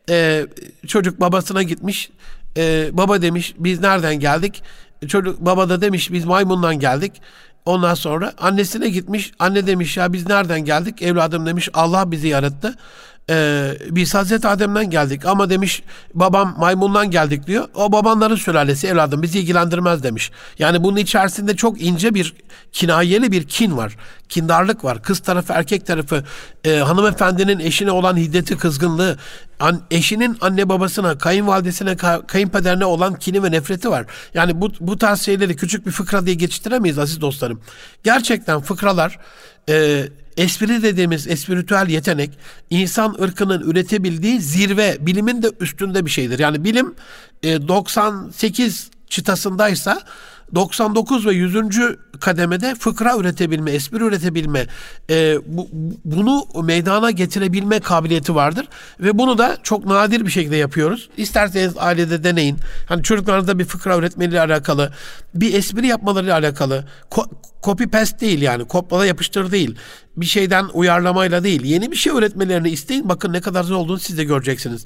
[0.10, 0.48] e,
[0.88, 2.10] çocuk babasına gitmiş.
[2.58, 4.64] E, baba demiş biz nereden geldik?
[5.08, 7.22] Çocuk baba da demiş biz maymundan geldik.
[7.66, 9.32] Ondan sonra annesine gitmiş.
[9.40, 11.02] Anne demiş ya biz nereden geldik?
[11.02, 12.76] Evladım demiş Allah bizi yarattı.
[13.32, 17.68] Ee, biz Hazreti Adem'den geldik ama demiş babam maymundan geldik diyor.
[17.76, 20.32] O babanların sülalesi evladım bizi ilgilendirmez demiş.
[20.60, 22.34] Yani bunun içerisinde çok ince bir
[22.72, 23.98] kinayeli bir kin var.
[24.30, 25.04] Kindarlık var.
[25.04, 26.24] Kız tarafı erkek tarafı
[26.64, 29.18] e, hanımefendinin eşine olan hiddeti kızgınlığı
[29.60, 31.96] an, eşinin anne babasına kayınvalidesine
[32.28, 34.06] kayınpederine olan kini ve nefreti var.
[34.34, 37.62] Yani bu, bu tarz şeyleri küçük bir fıkra diye geçiştiremeyiz aziz dostlarım.
[38.04, 39.20] Gerçekten fıkralar
[39.70, 42.32] e, espri dediğimiz espritüel yetenek
[42.70, 46.40] insan ırkının üretebildiği zirve, bilimin de üstünde bir şeydir.
[46.40, 46.96] Yani bilim
[47.44, 50.02] e, 98 çıtasındaysa
[50.56, 51.56] 99 ve 100.
[52.20, 54.68] kademede fıkra üretebilme, espri üretebilme,
[55.10, 55.70] e, bu,
[56.06, 58.68] bunu meydana getirebilme kabiliyeti vardır.
[59.00, 61.10] Ve bunu da çok nadir bir şekilde yapıyoruz.
[61.18, 62.58] İsterseniz ailede deneyin.
[62.86, 64.92] Hani çocuklarınızda bir fıkra üretmeleriyle alakalı,
[65.36, 67.30] bir espri yapmalarıyla alakalı, ko-
[67.64, 69.76] copy paste değil yani kopyala yapıştır değil.
[70.18, 71.64] Bir şeyden uyarlamayla değil.
[71.64, 73.10] Yeni bir şey öğretmelerini isteyin.
[73.10, 74.86] Bakın ne kadar zor olduğunu siz de göreceksiniz.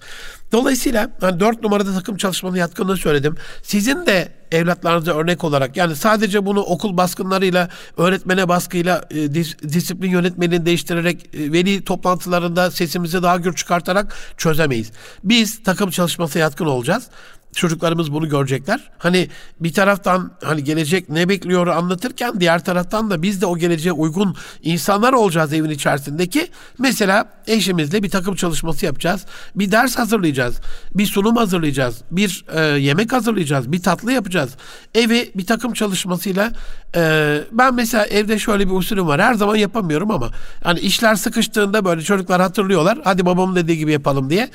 [0.52, 3.36] Dolayısıyla hani dört numarada takım çalışmanın yatkınlığı söyledim.
[3.64, 10.10] Sizin de evlatlarınıza örnek olarak yani sadece bunu okul baskınlarıyla, öğretmene baskıyla, e, dis, disiplin
[10.10, 14.92] yönetmeliğini değiştirerek, e, veli toplantılarında sesimizi daha gür çıkartarak çözemeyiz.
[15.24, 17.10] Biz takım çalışması yatkın olacağız
[17.56, 18.92] çocuklarımız bunu görecekler.
[18.98, 23.92] Hani bir taraftan hani gelecek ne bekliyor anlatırken diğer taraftan da biz de o geleceğe
[23.92, 26.48] uygun insanlar olacağız evin içerisindeki.
[26.80, 29.26] Mesela eşimizle bir takım çalışması yapacağız.
[29.56, 30.60] Bir ders hazırlayacağız.
[30.94, 32.02] Bir sunum hazırlayacağız.
[32.12, 33.72] Bir e, yemek hazırlayacağız.
[33.72, 34.50] Bir tatlı yapacağız.
[34.96, 36.52] Evi bir takım çalışmasıyla
[36.96, 39.22] e, ben mesela evde şöyle bir usulüm var.
[39.22, 40.32] Her zaman yapamıyorum ama
[40.64, 43.00] hani işler sıkıştığında böyle çocuklar hatırlıyorlar.
[43.04, 44.50] Hadi babamın dediği gibi yapalım diye.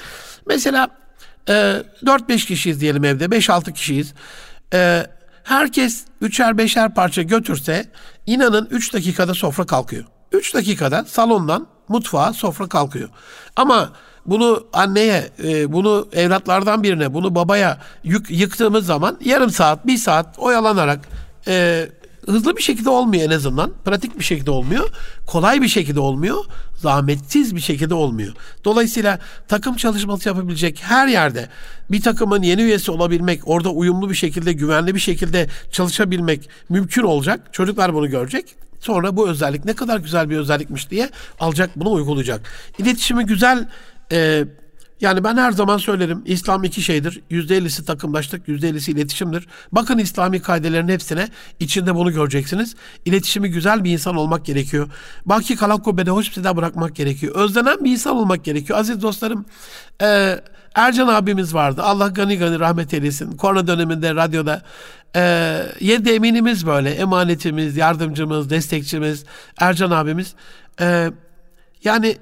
[0.46, 0.88] Mesela
[1.48, 3.24] e, ee, 4-5 kişiyiz diyelim evde.
[3.24, 4.14] 5-6 kişiyiz.
[4.74, 5.06] E,
[5.44, 7.86] herkes üçer beşer parça götürse
[8.26, 10.04] inanın 3 dakikada sofra kalkıyor.
[10.32, 13.08] 3 dakikada salondan mutfağa sofra kalkıyor.
[13.56, 13.92] Ama
[14.26, 20.38] bunu anneye, e, bunu evlatlardan birine, bunu babaya yük, yıktığımız zaman yarım saat, bir saat
[20.38, 21.08] oyalanarak
[21.46, 21.86] e,
[22.26, 23.72] hızlı bir şekilde olmuyor en azından.
[23.84, 24.88] Pratik bir şekilde olmuyor.
[25.26, 26.44] Kolay bir şekilde olmuyor.
[26.76, 28.34] Zahmetsiz bir şekilde olmuyor.
[28.64, 31.48] Dolayısıyla takım çalışması yapabilecek her yerde
[31.90, 37.40] bir takımın yeni üyesi olabilmek, orada uyumlu bir şekilde, güvenli bir şekilde çalışabilmek mümkün olacak.
[37.52, 38.54] Çocuklar bunu görecek.
[38.80, 42.40] Sonra bu özellik ne kadar güzel bir özellikmiş diye alacak bunu uygulayacak.
[42.78, 43.68] İletişimi güzel
[44.12, 44.44] e,
[45.00, 47.20] yani ben her zaman söylerim İslam iki şeydir.
[47.30, 49.46] Yüzde ellisi takımlaştık, yüzde ellisi iletişimdir.
[49.72, 51.28] Bakın İslami kaidelerin hepsine
[51.60, 52.74] içinde bunu göreceksiniz.
[53.04, 54.88] İletişimi güzel bir insan olmak gerekiyor.
[55.26, 57.34] Baki kalak kubbede hoş bir bırakmak gerekiyor.
[57.34, 58.78] Özlenen bir insan olmak gerekiyor.
[58.78, 59.44] Aziz dostlarım
[60.02, 60.40] e,
[60.74, 61.82] Ercan abimiz vardı.
[61.82, 63.36] Allah gani gani rahmet eylesin.
[63.36, 64.62] Korona döneminde radyoda
[65.16, 66.90] e, yedi eminimiz böyle.
[66.90, 69.24] Emanetimiz, yardımcımız, destekçimiz
[69.58, 70.34] Ercan abimiz.
[70.80, 71.10] E,
[71.84, 72.16] yani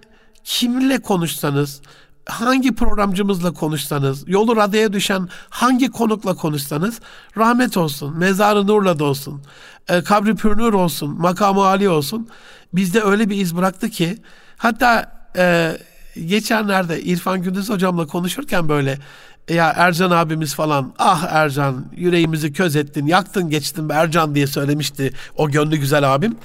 [0.45, 1.81] kimle konuşsanız,
[2.29, 7.01] hangi programcımızla konuşsanız, yolu radyoya düşen hangi konukla konuşsanız
[7.37, 9.43] rahmet olsun, mezarı nurla dolsun,
[9.89, 12.29] e, kabri pürnür olsun, makamı ali olsun.
[12.73, 14.19] Bizde öyle bir iz bıraktı ki
[14.57, 15.77] hatta e,
[16.27, 18.99] geçenlerde İrfan Gündüz hocamla konuşurken böyle
[19.49, 25.51] ya Ercan abimiz falan ah Ercan yüreğimizi köz ettin yaktın geçtin Ercan diye söylemişti o
[25.51, 26.37] gönlü güzel abim.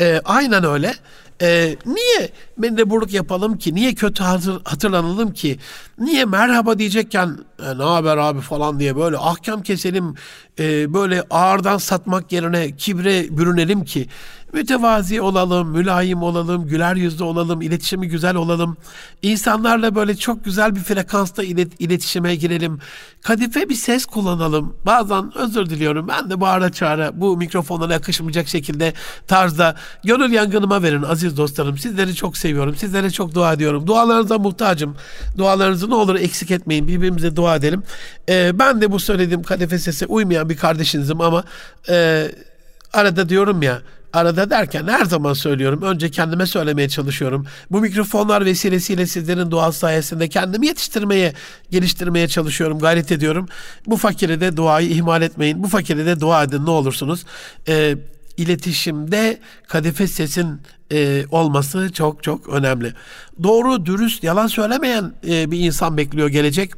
[0.00, 0.94] E, aynen öyle.
[1.42, 3.74] E, niye mendeburluk yapalım ki?
[3.74, 5.58] Niye kötü hatır, hatırlanalım ki?
[6.00, 10.14] Niye merhaba diyecekken e, ne haber abi falan diye böyle ahkam keselim,
[10.58, 14.08] e, böyle ağırdan satmak yerine kibre bürünelim ki
[14.52, 18.76] mütevazi olalım, mülayim olalım, güler yüzlü olalım, iletişimi güzel olalım.
[19.22, 22.78] İnsanlarla böyle çok güzel bir frekansta ilet, iletişime girelim.
[23.22, 24.76] Kadife bir ses kullanalım.
[24.86, 28.92] Bazen özür diliyorum ben de bağıra çağıra bu mikrofonlara yakışmayacak şekilde
[29.26, 31.78] tarzda gönül yangınıma verin aziz dostlarım.
[31.78, 32.76] Sizleri çok seviyorum.
[32.76, 33.86] Sizlere çok dua ediyorum.
[33.86, 34.96] Dualarınıza muhtacım.
[35.38, 36.88] Dualarınızı ne olur eksik etmeyin.
[36.88, 37.82] Birbirimize dua edelim.
[38.28, 41.44] Ee, ben de bu söylediğim kadife sese uymayan bir kardeşinizim ama
[41.88, 42.28] e,
[42.92, 45.82] arada diyorum ya arada derken her zaman söylüyorum.
[45.82, 47.46] Önce kendime söylemeye çalışıyorum.
[47.70, 51.34] Bu mikrofonlar vesilesiyle sizlerin duası sayesinde kendimi yetiştirmeye,
[51.70, 53.48] geliştirmeye çalışıyorum, gayret ediyorum.
[53.86, 55.62] Bu fakire de duayı ihmal etmeyin.
[55.62, 57.24] Bu fakire de dua edin ne olursunuz.
[57.68, 57.96] Ee,
[58.36, 60.60] iletişimde kadife sesin
[60.92, 62.92] e, olması çok çok önemli.
[63.42, 66.70] Doğru, dürüst, yalan söylemeyen e, bir insan bekliyor gelecek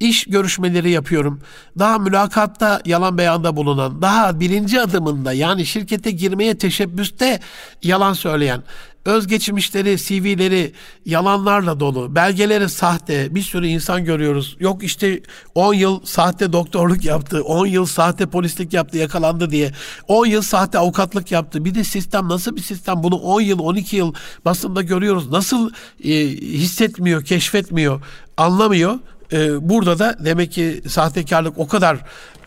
[0.00, 1.40] iş görüşmeleri yapıyorum.
[1.78, 7.40] Daha mülakatta yalan beyanda bulunan, daha birinci adımında yani şirkete girmeye teşebbüste
[7.82, 8.62] yalan söyleyen,
[9.04, 10.72] özgeçmişleri, CV'leri
[11.06, 14.56] yalanlarla dolu, belgeleri sahte, bir sürü insan görüyoruz.
[14.60, 15.20] Yok işte
[15.54, 19.72] 10 yıl sahte doktorluk yaptı, 10 yıl sahte polislik yaptı, yakalandı diye.
[20.08, 21.64] 10 yıl sahte avukatlık yaptı.
[21.64, 23.02] Bir de sistem nasıl bir sistem?
[23.02, 24.14] Bunu 10 yıl, 12 yıl
[24.44, 25.30] basında görüyoruz.
[25.30, 25.70] Nasıl
[26.04, 28.00] e, hissetmiyor, keşfetmiyor,
[28.36, 28.98] anlamıyor
[29.32, 31.98] e, burada da demek ki sahtekarlık o kadar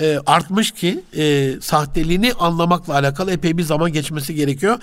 [0.01, 4.79] e, artmış ki e, sahteliğini anlamakla alakalı epey bir zaman geçmesi gerekiyor.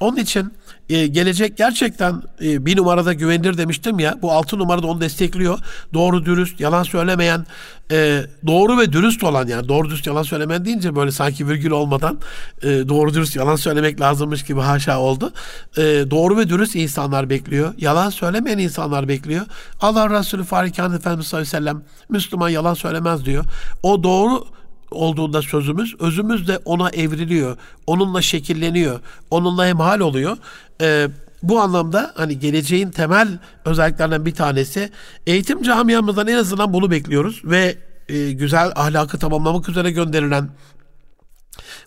[0.00, 0.52] Onun için
[0.88, 4.14] e, gelecek gerçekten e, bir numarada güvenilir demiştim ya.
[4.22, 5.58] Bu altı numarada onu destekliyor.
[5.94, 7.46] Doğru dürüst, yalan söylemeyen,
[7.90, 12.18] e, doğru ve dürüst olan yani doğru dürüst yalan söylemeyen deyince böyle sanki virgül olmadan
[12.62, 15.32] e, doğru dürüst yalan söylemek lazımmış gibi haşa oldu.
[15.76, 17.74] E, doğru ve dürüst insanlar bekliyor.
[17.78, 19.46] Yalan söylemeyen insanlar bekliyor.
[19.80, 23.44] Allah Resulü Farikan Efendimiz sallallahu aleyhi ve sellem Müslüman yalan söylemez diyor.
[23.82, 24.44] O doğru
[24.90, 27.56] olduğunda sözümüz, özümüz de ona evriliyor.
[27.86, 29.00] Onunla şekilleniyor.
[29.30, 30.36] Onunla hemhal oluyor.
[30.80, 31.08] Ee,
[31.42, 33.28] bu anlamda hani geleceğin temel
[33.64, 34.90] özelliklerinden bir tanesi
[35.26, 40.50] eğitim camiamızdan en azından bunu bekliyoruz ve e, güzel ahlakı tamamlamak üzere gönderilen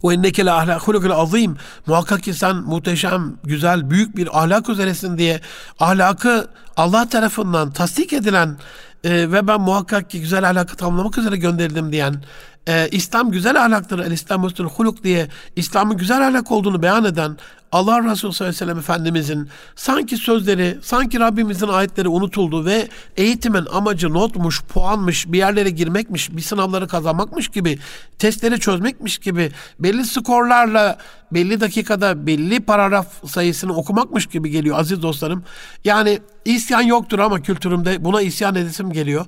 [0.04, 1.58] ve inneke la ahlakul azim.
[1.86, 5.42] Muhakkak ki sen muhteşem, güzel, büyük bir ahlak üzeresin diye
[5.80, 8.58] ahlakı Allah tarafından tasdik edilen
[9.04, 12.24] e, ve ben muhakkak ki güzel ahlakı tamamlamak üzere gönderildim diyen
[12.68, 17.38] e, İslam güzel ahlaktır, el İslam üstül huluk diye İslam'ın güzel ahlak olduğunu beyan eden
[17.72, 23.66] Allah Resulü sallallahu aleyhi ve sellem Efendimizin sanki sözleri, sanki Rabbimizin ayetleri unutuldu ve eğitimin
[23.72, 27.80] amacı notmuş, puanmış, bir yerlere girmekmiş, bir sınavları kazanmakmış gibi,
[28.20, 30.98] testleri çözmekmiş gibi, belli skorlarla,
[31.32, 35.44] belli dakikada belli paragraf sayısını okumakmış gibi geliyor aziz dostlarım.
[35.84, 39.26] Yani isyan yoktur ama kültürümde buna isyan edesim geliyor.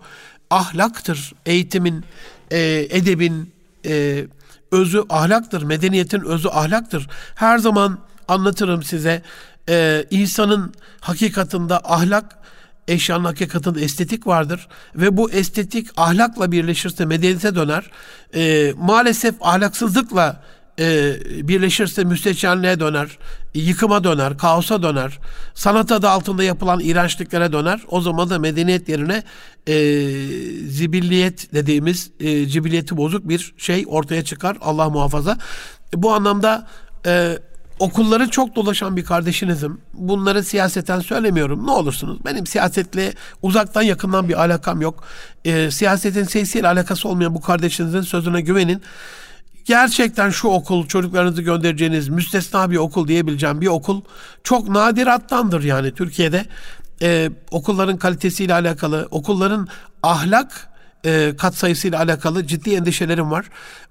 [0.50, 2.06] Ahlaktır eğitimin,
[2.52, 3.54] e, edebin,
[3.86, 4.26] e,
[4.72, 5.62] özü ahlaktır.
[5.62, 7.08] Medeniyetin özü ahlaktır.
[7.36, 9.22] Her zaman anlatırım size.
[9.70, 12.38] E, insanın hakikatında ahlak,
[12.88, 14.68] eşyanın hakikatında estetik vardır.
[14.96, 17.92] Ve bu estetik ahlakla birleşirse medeniyete döner.
[18.36, 20.44] E, maalesef ahlaksızlıkla
[20.80, 23.18] e, birleşirse müstehcenliğe döner,
[23.54, 25.20] yıkıma döner, kaosa döner,
[25.54, 27.82] sanat adı altında yapılan iğrençliklere döner.
[27.88, 29.24] O zaman da medeniyet yerine
[29.68, 29.74] e,
[30.68, 34.58] zibilliyet dediğimiz e, cibiliyeti bozuk bir şey ortaya çıkar.
[34.62, 35.38] Allah muhafaza.
[35.94, 36.68] Bu anlamda
[37.06, 37.38] e,
[37.80, 39.82] okulları çok dolaşan bir kardeşinizim.
[39.94, 41.68] Bunları siyaseten söylemiyorum.
[41.68, 42.26] Ne olursunuz.
[42.26, 45.04] Benim siyasetle uzaktan yakından bir alakam yok.
[45.46, 48.82] E, siyasetin siyasiyle alakası olmayan bu kardeşinizin sözüne güvenin
[49.66, 54.02] gerçekten şu okul çocuklarınızı göndereceğiniz müstesna bir okul diyebileceğim bir okul
[54.44, 56.46] çok nadirattandır yani Türkiye'de
[57.02, 59.68] e, okulların kalitesiyle alakalı okulların
[60.04, 60.70] ahlak
[61.06, 63.46] e, katsayısıyla alakalı ciddi endişelerim var.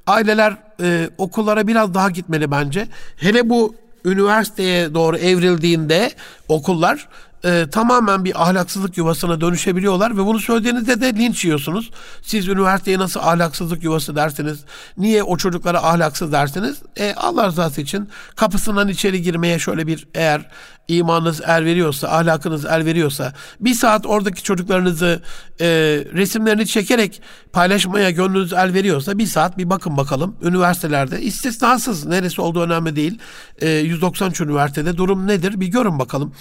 [0.06, 2.88] Aileler e, okullara biraz daha gitmeli bence.
[3.16, 6.10] Hele bu üniversiteye doğru evrildiğinde
[6.48, 7.08] okullar
[7.44, 11.90] e, tamamen bir ahlaksızlık yuvasına dönüşebiliyorlar ve bunu söylediğinizde de linç yiyorsunuz.
[12.22, 14.64] Siz üniversiteye nasıl ahlaksızlık yuvası dersiniz?
[14.96, 16.82] Niye o çocuklara ahlaksız dersiniz?
[16.96, 20.50] E, Allah rızası için kapısından içeri girmeye şöyle bir eğer
[20.90, 25.22] imanınız el veriyorsa, ahlakınız el veriyorsa bir saat oradaki çocuklarınızı
[25.60, 25.66] e,
[26.14, 27.22] resimlerini çekerek
[27.52, 30.36] paylaşmaya gönlünüz el veriyorsa bir saat bir bakın bakalım.
[30.42, 33.18] Üniversitelerde istisnasız neresi olduğu önemli değil.
[33.58, 36.34] E, 193 üniversitede durum nedir bir görün bakalım.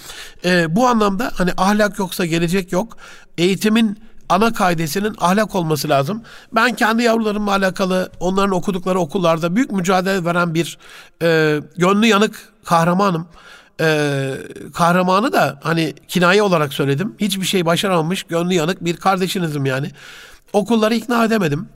[0.44, 2.96] E, bu anlamda hani ahlak yoksa gelecek yok.
[3.38, 3.98] Eğitimin
[4.30, 6.22] ana kaidesinin ahlak olması lazım.
[6.52, 10.78] Ben kendi yavrularımla alakalı onların okudukları okullarda büyük mücadele veren bir
[11.22, 13.26] e, gönlü yanık kahramanım
[13.80, 14.30] e,
[14.74, 17.14] kahramanı da hani kinaye olarak söyledim.
[17.20, 19.90] Hiçbir şey başaramamış, gönlü yanık bir kardeşinizim yani.
[20.52, 21.68] Okulları ikna edemedim.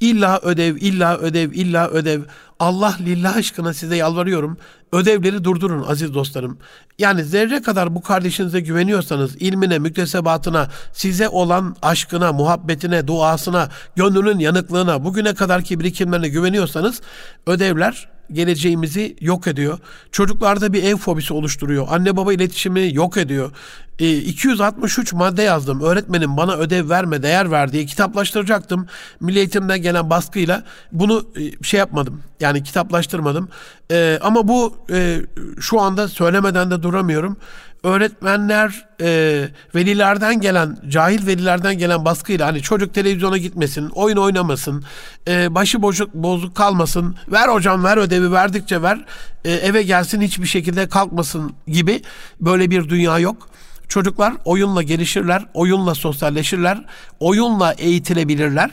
[0.00, 2.22] İlla ödev, illa ödev, illa ödev.
[2.60, 4.58] Allah lillah aşkına size yalvarıyorum.
[4.92, 6.58] Ödevleri durdurun aziz dostlarım.
[6.98, 15.04] Yani zerre kadar bu kardeşinize güveniyorsanız ilmine, müktesebatına, size olan aşkına, muhabbetine, duasına, gönlünün yanıklığına,
[15.04, 17.00] bugüne kadarki birikimlerine güveniyorsanız
[17.46, 19.78] ödevler geleceğimizi yok ediyor.
[20.12, 21.86] Çocuklarda bir ev fobisi oluşturuyor.
[21.90, 23.52] Anne baba iletişimi yok ediyor.
[23.98, 25.80] E, 263 madde yazdım.
[25.80, 28.86] Öğretmenim bana ödev verme, değer ver diye kitaplaştıracaktım.
[29.20, 32.22] Milli Eğitim'den gelen baskıyla bunu e, şey yapmadım.
[32.40, 33.48] Yani kitaplaştırmadım.
[33.90, 35.20] E, ama bu e,
[35.60, 37.36] şu anda söylemeden de duramıyorum
[37.84, 44.84] öğretmenler e, velilerden gelen cahil velilerden gelen baskıyla hani çocuk televizyona gitmesin, oyun oynamasın,
[45.28, 49.04] e, başı bozuk, bozuk kalmasın, ver hocam ver ödevi verdikçe ver,
[49.44, 52.02] e, eve gelsin hiçbir şekilde kalkmasın gibi
[52.40, 53.48] böyle bir dünya yok.
[53.92, 56.84] Çocuklar oyunla gelişirler, oyunla sosyalleşirler,
[57.20, 58.70] oyunla eğitilebilirler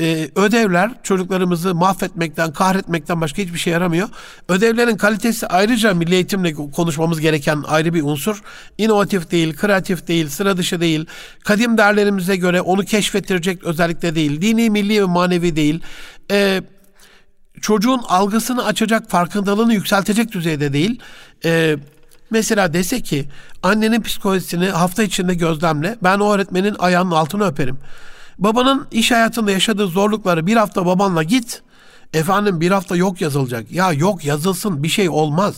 [0.00, 4.08] e, ödevler çocuklarımızı mahvetmekten, kahretmekten başka hiçbir şey yaramıyor.
[4.48, 8.42] Ödevlerin kalitesi ayrıca milli eğitimle konuşmamız gereken ayrı bir unsur.
[8.78, 11.06] İnovatif değil, kreatif değil, sıra dışı değil.
[11.44, 14.42] Kadim değerlerimize göre onu keşfettirecek özellikle değil.
[14.42, 15.82] Dini, milli ve manevi değil.
[16.30, 16.62] E,
[17.60, 21.00] çocuğun algısını açacak, farkındalığını yükseltecek düzeyde değil.
[21.44, 21.76] E,
[22.30, 23.28] Mesela dese ki
[23.62, 27.78] annenin psikolojisini hafta içinde gözlemle ben o öğretmenin ayağının altını öperim.
[28.38, 31.62] Babanın iş hayatında yaşadığı zorlukları bir hafta babanla git.
[32.14, 33.72] Efendim bir hafta yok yazılacak.
[33.72, 35.54] Ya yok yazılsın bir şey olmaz.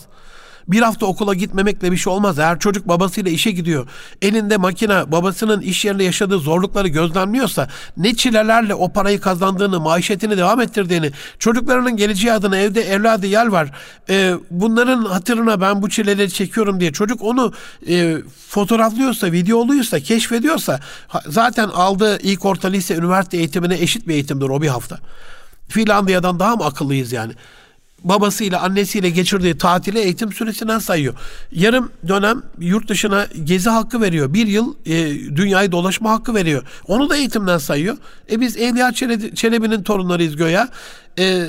[0.70, 2.38] Bir hafta okula gitmemekle bir şey olmaz.
[2.38, 3.88] Eğer çocuk babasıyla işe gidiyor,
[4.22, 10.61] elinde makine, babasının iş yerinde yaşadığı zorlukları gözlemliyorsa, ne çilelerle o parayı kazandığını, maişetini devam
[10.61, 13.70] ettirdiğini, çocuklarının geleceği adına evde evladı yer var,
[14.09, 17.52] e, bunların hatırına ben bu çileleri çekiyorum diye çocuk onu
[17.88, 18.16] e,
[18.48, 20.80] fotoğraflıyorsa, videoluysa, keşfediyorsa,
[21.26, 24.98] zaten aldığı ilk orta lise, üniversite eğitimine eşit bir eğitimdir o bir hafta.
[25.68, 27.33] Finlandiya'dan daha mı akıllıyız yani?
[28.04, 31.14] Babasıyla annesiyle geçirdiği tatili eğitim süresinden sayıyor.
[31.52, 34.34] Yarım dönem yurt dışına gezi hakkı veriyor.
[34.34, 34.96] Bir yıl e,
[35.36, 36.62] dünyayı dolaşma hakkı veriyor.
[36.86, 37.96] Onu da eğitimden sayıyor.
[38.30, 38.92] E biz Evliya
[39.34, 40.68] Çelebi'nin torunlarıyız göya.
[41.18, 41.46] E,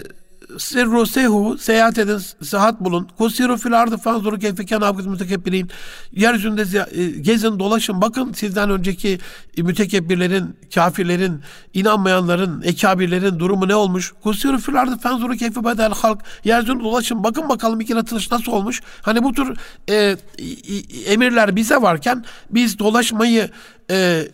[0.57, 3.07] sirru sehu seyahat edin sıhhat bulun.
[3.17, 5.71] Kusiru fil ardı fanzuru keyfe ken abgız mütekebbirin.
[6.11, 6.61] Yeryüzünde
[6.91, 9.19] e, gezin dolaşın bakın sizden önceki
[9.57, 11.41] mütekebbirlerin, kafirlerin,
[11.73, 14.13] inanmayanların, ekabirlerin durumu ne olmuş?
[14.23, 16.21] Kusiru fil ardı fanzuru keyfe bedel halk.
[16.43, 18.81] Yeryüzünde dolaşın bakın bakalım iki yaratılış nasıl olmuş?
[19.01, 19.57] Hani bu tür
[19.89, 20.17] e,
[21.05, 23.49] emirler bize varken biz dolaşmayı
[23.89, 24.27] e,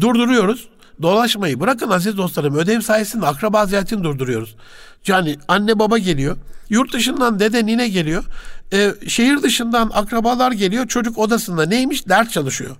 [0.00, 0.68] durduruyoruz
[1.02, 4.56] dolaşmayı bırakın aziz dostlarım ödev sayesinde akraba ziyaretini durduruyoruz.
[5.06, 6.36] Yani anne baba geliyor.
[6.68, 8.24] Yurt dışından dede nine geliyor.
[8.72, 10.86] Ee, şehir dışından akrabalar geliyor.
[10.86, 12.08] Çocuk odasında neymiş?
[12.08, 12.76] Ders çalışıyor.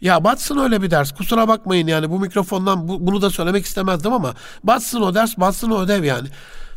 [0.00, 1.12] Ya batsın öyle bir ders.
[1.12, 5.70] Kusura bakmayın yani bu mikrofondan bu, bunu da söylemek istemezdim ama batsın o ders, batsın
[5.70, 6.28] o ödev yani.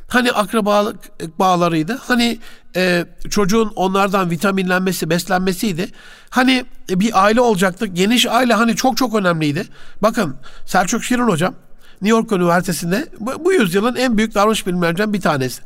[0.07, 0.97] Hani akrabalık
[1.39, 1.99] bağlarıydı.
[2.01, 2.39] Hani
[2.75, 5.91] e, çocuğun onlardan vitaminlenmesi, beslenmesiydi.
[6.29, 7.85] Hani bir aile olacaktı.
[7.85, 9.67] Geniş aile hani çok çok önemliydi.
[10.01, 11.55] Bakın Selçuk Şirin hocam
[12.01, 15.61] New York Üniversitesi'nde bu, bu yüzyılın en büyük davranış bilimlerinden bir tanesi.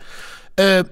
[0.60, 0.84] Ee,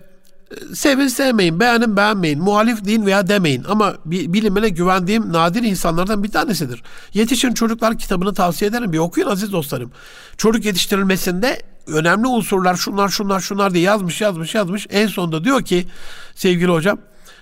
[0.74, 6.84] sevin sevmeyin, beğenin beğenmeyin, muhalif deyin veya demeyin ama bilimine güvendiğim nadir insanlardan bir tanesidir.
[7.14, 8.94] Yetişin Çocuklar kitabını tavsiye ederim.
[8.94, 9.92] Bir okuyun aziz dostlarım.
[10.38, 14.88] Çocuk yetiştirilmesinde önemli unsurlar şunlar şunlar şunlar diye yazmış yazmış yazmış.
[14.90, 15.88] En sonunda diyor ki
[16.36, 16.98] sevgili hocam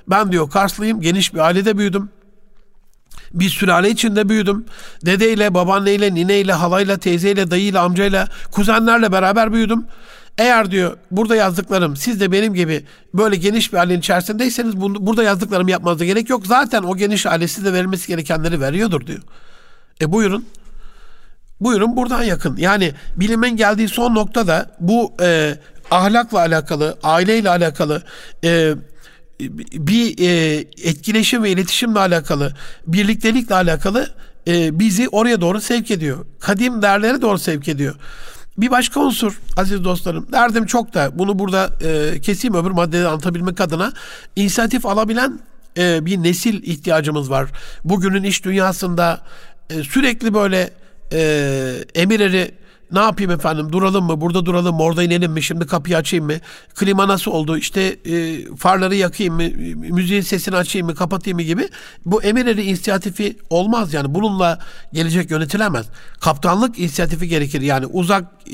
[0.08, 2.10] ben diyor Karslıyım geniş bir ailede büyüdüm.
[3.35, 4.65] Bir sülale içinde büyüdüm.
[5.05, 9.85] Dedeyle, babaanneyle, nineyle, halayla, teyzeyle, dayıyla, amcayla, kuzenlerle beraber büyüdüm.
[10.37, 15.23] Eğer diyor burada yazdıklarım siz de benim gibi böyle geniş bir ailenin içerisindeyseniz bunu, burada
[15.23, 16.47] yazdıklarımı yapmanıza gerek yok.
[16.47, 19.19] Zaten o geniş aile size verilmesi gerekenleri veriyordur diyor.
[20.01, 20.45] E buyurun.
[21.61, 22.57] Buyurun buradan yakın.
[22.57, 25.55] Yani bilimin geldiği son nokta da bu e,
[25.91, 28.03] ahlakla alakalı, aileyle alakalı,
[28.43, 28.73] e,
[29.39, 32.53] bir e, etkileşim ve iletişimle alakalı,
[32.87, 34.13] birliktelikle alakalı
[34.47, 36.25] e, bizi oraya doğru sevk ediyor.
[36.39, 37.95] Kadim değerlere doğru sevk ediyor.
[38.57, 40.31] Bir başka unsur aziz dostlarım.
[40.31, 43.93] Derdim çok da bunu burada e, keseyim öbür maddeleri anlatabilmek adına
[44.35, 45.39] inisiyatif alabilen
[45.77, 47.49] e, bir nesil ihtiyacımız var.
[47.83, 49.21] Bugünün iş dünyasında
[49.69, 50.69] e, sürekli böyle
[51.13, 52.51] e, emirleri
[52.91, 53.71] ne yapayım efendim?
[53.71, 54.21] Duralım mı?
[54.21, 54.83] Burada duralım mı?
[54.83, 55.43] Orada inelim mi?
[55.43, 56.33] Şimdi kapıyı açayım mı?
[56.75, 57.57] Klima nasıl oldu?
[57.57, 59.43] İşte e, farları yakayım mı?
[59.75, 60.95] Müziğin sesini açayım mı?
[60.95, 61.69] Kapatayım mı gibi.
[62.05, 64.15] Bu emirleri inisiyatifi olmaz yani.
[64.15, 64.59] Bununla
[64.93, 65.85] gelecek yönetilemez.
[66.19, 67.61] Kaptanlık inisiyatifi gerekir.
[67.61, 68.53] Yani uzak e,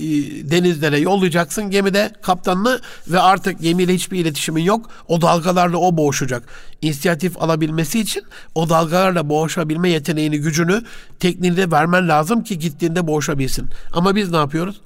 [0.51, 4.89] denizlere yollayacaksın gemide kaptanını ve artık gemiyle hiçbir iletişimin yok.
[5.07, 6.43] O dalgalarla o boğuşacak.
[6.81, 8.23] İnisiyatif alabilmesi için
[8.55, 10.83] o dalgalarla boğuşabilme yeteneğini gücünü
[11.19, 13.69] tekniğini de vermen lazım ki gittiğinde boğuşabilsin.
[13.93, 14.81] Ama biz ne yapıyoruz?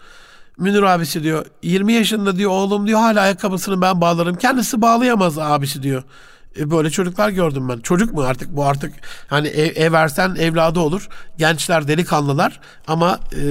[0.58, 4.36] Münir abisi diyor 20 yaşında diyor oğlum diyor hala ayakkabısını ben bağlarım.
[4.36, 6.04] Kendisi bağlayamaz abisi diyor.
[6.60, 7.80] E, böyle çocuklar gördüm ben.
[7.80, 8.94] Çocuk mu artık bu artık
[9.28, 11.10] hani ev, ev versen evladı olur.
[11.38, 13.46] Gençler delikanlılar ama e,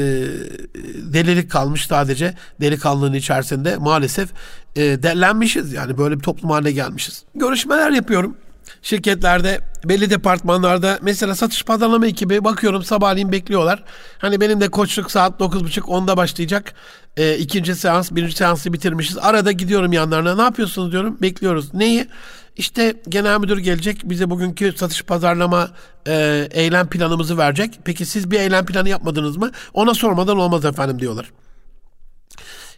[1.12, 4.30] delilik kalmış sadece delikanlılığın içerisinde maalesef
[4.76, 7.24] e, derlenmişiz yani böyle bir toplum haline gelmişiz.
[7.35, 8.37] Görüşmeler yapıyorum
[8.82, 13.85] şirketlerde belli departmanlarda mesela satış pazarlama ekibi bakıyorum sabahleyin bekliyorlar.
[14.18, 16.74] Hani benim de koçluk saat 9.30-10'da başlayacak.
[17.16, 19.18] E, ikinci seans, birinci seansı bitirmişiz.
[19.18, 20.37] Arada gidiyorum yanlarına.
[20.37, 21.18] Ne yapıyorsunuz diyorum.
[21.22, 21.74] Bekliyoruz.
[21.74, 22.09] Neyi?
[22.57, 25.70] İşte genel müdür gelecek bize bugünkü satış pazarlama
[26.07, 27.80] e, eylem planımızı verecek.
[27.85, 29.51] Peki siz bir eylem planı yapmadınız mı?
[29.74, 31.30] Ona sormadan olmaz efendim diyorlar.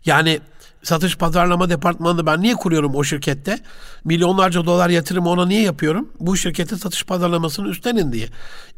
[0.05, 0.41] Yani
[0.87, 3.59] satış pazarlama departmanını ben niye kuruyorum o şirkette?
[4.05, 6.09] Milyonlarca dolar yatırımı ona niye yapıyorum?
[6.21, 8.29] Bu şirketin satış pazarlamasını üstlenin diye.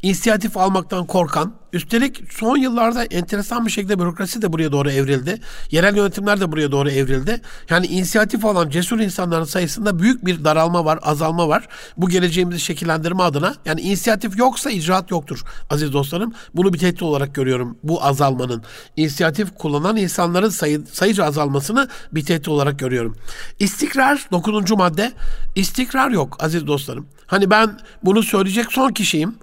[0.01, 5.41] İnisiyatif almaktan korkan, üstelik son yıllarda enteresan bir şekilde bürokrasi de buraya doğru evrildi.
[5.71, 7.41] Yerel yönetimler de buraya doğru evrildi.
[7.69, 11.67] Yani inisiyatif alan cesur insanların sayısında büyük bir daralma var, azalma var.
[11.97, 13.55] Bu geleceğimizi şekillendirme adına.
[13.65, 16.33] Yani inisiyatif yoksa icraat yoktur aziz dostlarım.
[16.55, 18.63] Bunu bir tehdit olarak görüyorum bu azalmanın.
[18.97, 23.15] İnisiyatif kullanan insanların sayı, sayıca azalmasını bir tehdit olarak görüyorum.
[23.59, 24.71] İstikrar 9.
[24.71, 25.11] madde.
[25.55, 27.07] İstikrar yok aziz dostlarım.
[27.27, 29.35] Hani ben bunu söyleyecek son kişiyim.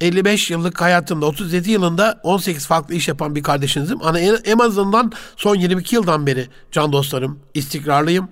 [0.00, 3.98] 55 yıllık hayatımda 37 yılında 18 farklı iş yapan bir kardeşinizim.
[4.02, 8.28] Ama en azından son 22 yıldan beri can dostlarım istikrarlıyım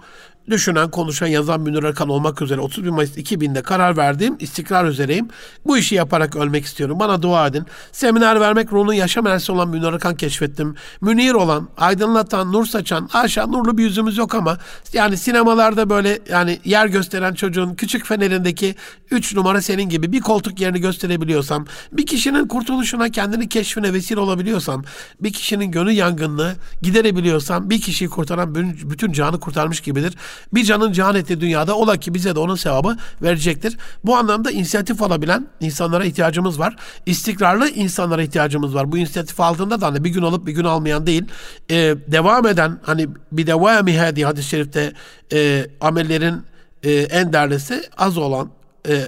[0.51, 5.28] düşünen, konuşan, yazan Münir Erkan olmak üzere 31 Mayıs 2000'de karar verdiğim istikrar üzereyim.
[5.66, 7.01] Bu işi yaparak ölmek istiyorum.
[7.01, 7.66] Bana dua edin.
[7.93, 10.74] Seminer vermek ruhunun yaşam enerjisi olan Münir Erkan keşfettim.
[11.01, 14.59] Münir olan, aydınlatan, nur saçan, aşağı nurlu bir yüzümüz yok ama
[14.93, 18.74] yani sinemalarda böyle yani yer gösteren çocuğun küçük fenerindeki
[19.11, 24.84] 3 numara senin gibi bir koltuk yerini gösterebiliyorsam, bir kişinin kurtuluşuna kendini keşfine vesile olabiliyorsam,
[25.20, 30.14] bir kişinin gönül yangınını giderebiliyorsam bir kişiyi kurtaran bütün canı kurtarmış gibidir.
[30.55, 33.76] Bir canın cihan dünyada ola ki bize de onun sevabı verecektir.
[34.05, 36.76] Bu anlamda inisiyatif alabilen insanlara ihtiyacımız var.
[37.07, 38.93] İstikrarlı insanlara ihtiyacımız var.
[38.93, 41.24] Bu inisiyatif aldığında da hani bir gün alıp bir gün almayan değil.
[41.70, 41.74] E,
[42.07, 44.93] devam eden hani bir devamihe diye hadis-i şerifte
[45.32, 46.43] e, amellerin
[46.82, 48.51] e, en değerlisi az olan
[48.88, 49.05] e, e,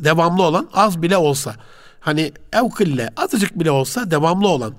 [0.00, 1.54] devamlı olan az bile olsa
[2.00, 4.74] hani evkille azıcık bile olsa devamlı olan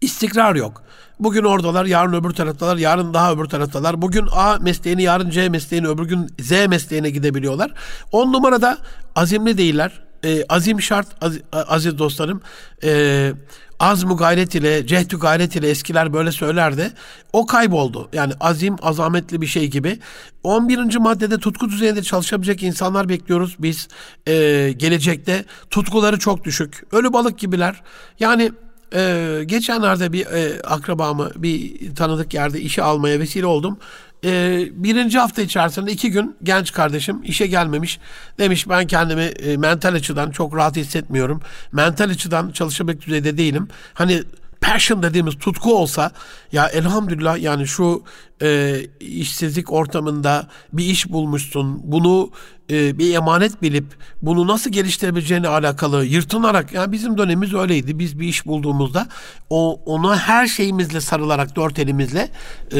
[0.00, 0.82] istikrar yok.
[1.20, 4.02] Bugün oradalar, yarın öbür taraftalar, yarın daha öbür taraftalar.
[4.02, 7.72] Bugün A mesleğini, yarın C mesleğini, öbür gün Z mesleğine gidebiliyorlar.
[8.12, 8.78] On numarada
[9.16, 10.02] azimli değiller.
[10.24, 12.40] E, azim şart az, aziz dostlarım.
[12.84, 13.32] E,
[13.80, 16.92] azmu gayret ile, cehdü gayret ile eskiler böyle söylerdi.
[17.32, 18.08] O kayboldu.
[18.12, 19.98] Yani azim, azametli bir şey gibi.
[20.42, 20.96] 11.
[20.96, 23.88] maddede tutku düzeyinde çalışabilecek insanlar bekliyoruz biz.
[24.26, 24.32] E,
[24.76, 26.82] gelecekte tutkuları çok düşük.
[26.92, 27.82] Ölü balık gibiler.
[28.20, 28.52] Yani
[28.94, 33.78] ee, geçenlerde bir e, akrabamı bir tanıdık yerde işe almaya vesile oldum.
[34.24, 37.98] Ee, birinci hafta içerisinde iki gün genç kardeşim işe gelmemiş.
[38.38, 41.40] Demiş ben kendimi e, mental açıdan çok rahat hissetmiyorum.
[41.72, 43.68] Mental açıdan çalışabilecek düzeyde değilim.
[43.94, 44.22] Hani
[44.60, 46.10] passion dediğimiz tutku olsa
[46.52, 48.02] ya elhamdülillah yani şu
[48.42, 51.80] e, işsizlik ortamında bir iş bulmuşsun.
[51.84, 52.30] Bunu
[52.70, 53.84] e, bir emanet bilip
[54.22, 57.98] bunu nasıl geliştirebileceğine alakalı yırtınarak yani bizim dönemimiz öyleydi.
[57.98, 59.08] Biz bir iş bulduğumuzda
[59.50, 62.28] o ona her şeyimizle sarılarak dört elimizle
[62.72, 62.78] e,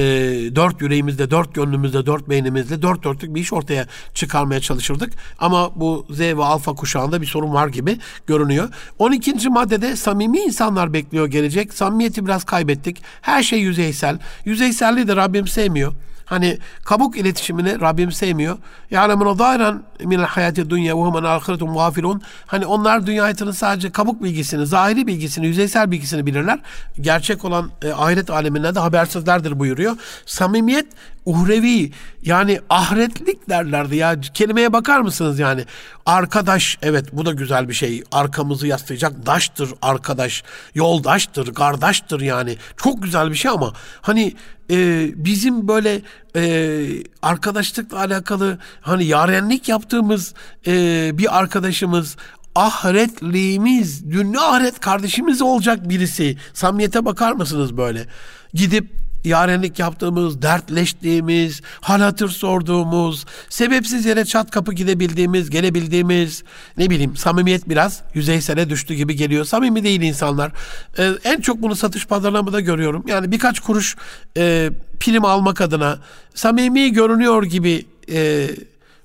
[0.56, 5.12] dört yüreğimizle, dört gönlümüzle, dört beynimizle dört dörtlük bir iş ortaya çıkarmaya çalışırdık.
[5.38, 8.68] Ama bu Z ve alfa kuşağında bir sorun var gibi görünüyor.
[8.98, 9.48] 12.
[9.48, 11.74] maddede samimi insanlar bekliyor gelecek.
[11.74, 13.02] Samimiyeti biraz kaybettik.
[13.20, 14.18] Her şey yüzeysel.
[14.44, 15.92] Yüzeyselliği de Rabbim sevmiyor.
[16.28, 18.58] Hani kabuk iletişimini Rabbim sevmiyor.
[18.90, 22.22] Yani bunu min hayati dünya ve humen ahiretun gafilun.
[22.46, 26.58] Hani onlar dünya hayatının sadece kabuk bilgisini, zahiri bilgisini, yüzeysel bilgisini bilirler.
[27.00, 29.96] Gerçek olan e, ahiret aleminden de habersizlerdir buyuruyor.
[30.26, 30.86] Samimiyet
[31.24, 31.92] uhrevi
[32.22, 34.20] yani ahiretlik derlerdi ya.
[34.20, 35.64] Kelimeye bakar mısınız yani?
[36.06, 38.02] Arkadaş evet bu da güzel bir şey.
[38.12, 40.42] Arkamızı yaslayacak daştır arkadaş.
[40.74, 42.56] Yoldaştır, kardeştir yani.
[42.76, 44.34] Çok güzel bir şey ama hani
[44.70, 46.02] e, bizim böyle
[46.36, 46.84] e,
[47.22, 50.34] arkadaşlıkla alakalı hani yarenlik yaptığımız
[50.66, 52.16] e, bir arkadaşımız
[52.54, 56.36] ahiretliğimiz, dünya ahiret kardeşimiz olacak birisi.
[56.54, 58.06] Samimiyete bakar mısınız böyle?
[58.54, 66.42] Gidip yarenlik yaptığımız, dertleştiğimiz, hal hatır sorduğumuz, sebepsiz yere çat kapı gidebildiğimiz, gelebildiğimiz,
[66.76, 69.44] ne bileyim samimiyet biraz yüzeysele düştü gibi geliyor.
[69.44, 70.52] Samimi değil insanlar.
[70.98, 73.04] Ee, en çok bunu satış pazarlamada görüyorum.
[73.06, 73.96] Yani birkaç kuruş
[74.36, 75.98] e, prim almak adına
[76.34, 78.48] samimi görünüyor gibi e,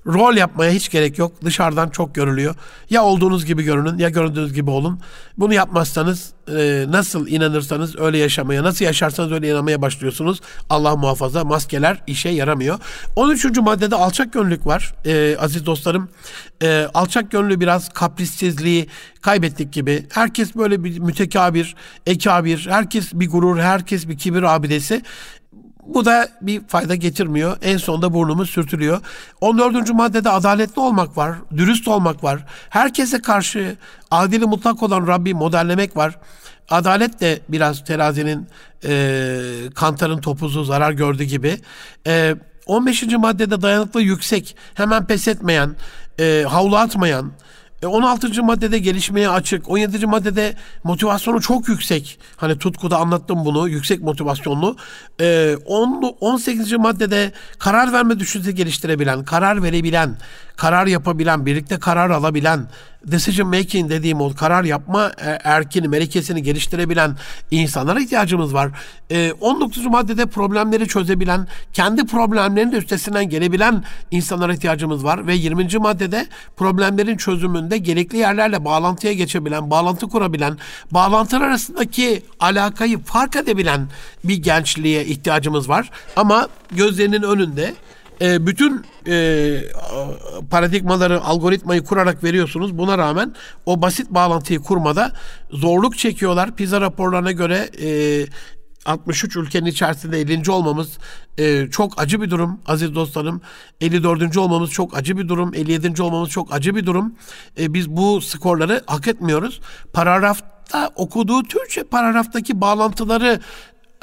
[0.06, 1.32] Rol yapmaya hiç gerek yok.
[1.44, 2.54] Dışarıdan çok görülüyor.
[2.90, 5.00] Ya olduğunuz gibi görünün ya göründüğünüz gibi olun.
[5.38, 10.40] Bunu yapmazsanız e, nasıl inanırsanız öyle yaşamaya, nasıl yaşarsanız öyle inanmaya başlıyorsunuz.
[10.70, 12.78] Allah muhafaza maskeler işe yaramıyor.
[13.16, 13.44] 13.
[13.44, 14.94] maddede alçak gönüllük var.
[15.04, 16.08] E, aziz dostlarım
[16.62, 18.88] e, alçak gönlü biraz kaprissizliği
[19.20, 20.06] kaybettik gibi.
[20.12, 21.74] Herkes böyle bir mütekabir,
[22.06, 25.02] ekabir, herkes bir gurur, herkes bir kibir abidesi.
[25.86, 27.56] Bu da bir fayda getirmiyor.
[27.62, 29.00] En sonunda burnumuz sürtülüyor.
[29.40, 29.90] 14.
[29.90, 32.44] maddede adaletli olmak var, dürüst olmak var.
[32.68, 33.76] Herkese karşı
[34.10, 36.18] adili mutlak olan Rabbi modellemek var.
[36.70, 38.48] Adalet de biraz terazinin
[38.84, 39.40] e,
[39.74, 41.60] kantarın topuzu zarar gördü gibi.
[42.06, 42.34] E,
[42.66, 43.02] 15.
[43.02, 45.76] maddede dayanıklı yüksek, hemen pes etmeyen,
[46.20, 47.32] e, havlu atmayan,
[47.86, 48.26] 16.
[48.26, 49.70] E, maddede gelişmeye açık.
[49.70, 50.06] 17.
[50.06, 50.54] maddede
[50.84, 52.18] motivasyonu çok yüksek.
[52.36, 53.68] Hani tutkuda anlattım bunu.
[53.68, 54.76] Yüksek motivasyonlu.
[56.20, 56.72] 18.
[56.72, 60.16] E, maddede karar verme düşüncesi geliştirebilen, karar verebilen,
[60.56, 62.68] karar yapabilen, birlikte karar alabilen,
[63.06, 67.16] decision making dediğim o karar yapma e, erkini, melekesini geliştirebilen
[67.50, 68.70] insanlara ihtiyacımız var.
[69.40, 69.86] 19.
[69.86, 75.26] maddede problemleri çözebilen, kendi problemlerinin de üstesinden gelebilen insanlara ihtiyacımız var.
[75.26, 75.78] Ve 20.
[75.78, 76.26] maddede
[76.56, 80.58] problemlerin çözümünde gerekli yerlerle bağlantıya geçebilen, bağlantı kurabilen,
[80.90, 83.88] bağlantılar arasındaki alakayı fark edebilen
[84.24, 85.90] bir gençliğe ihtiyacımız var.
[86.16, 87.74] Ama gözlerinin önünde
[88.20, 89.60] e, bütün e,
[90.50, 92.78] paradigmaları, algoritmayı kurarak veriyorsunuz.
[92.78, 93.34] Buna rağmen
[93.66, 95.12] o basit bağlantıyı kurmada
[95.50, 96.56] zorluk çekiyorlar.
[96.56, 98.26] PISA raporlarına göre e,
[98.86, 100.50] 63 ülkenin içerisinde 50.
[100.50, 100.98] olmamız
[101.38, 103.40] e, çok acı bir durum aziz dostlarım.
[103.80, 104.36] 54.
[104.36, 105.54] olmamız çok acı bir durum.
[105.54, 106.02] 57.
[106.02, 107.14] olmamız çok acı bir durum.
[107.58, 109.60] E, biz bu skorları hak etmiyoruz.
[109.92, 113.40] Paragrafta okuduğu Türkçe paragraftaki bağlantıları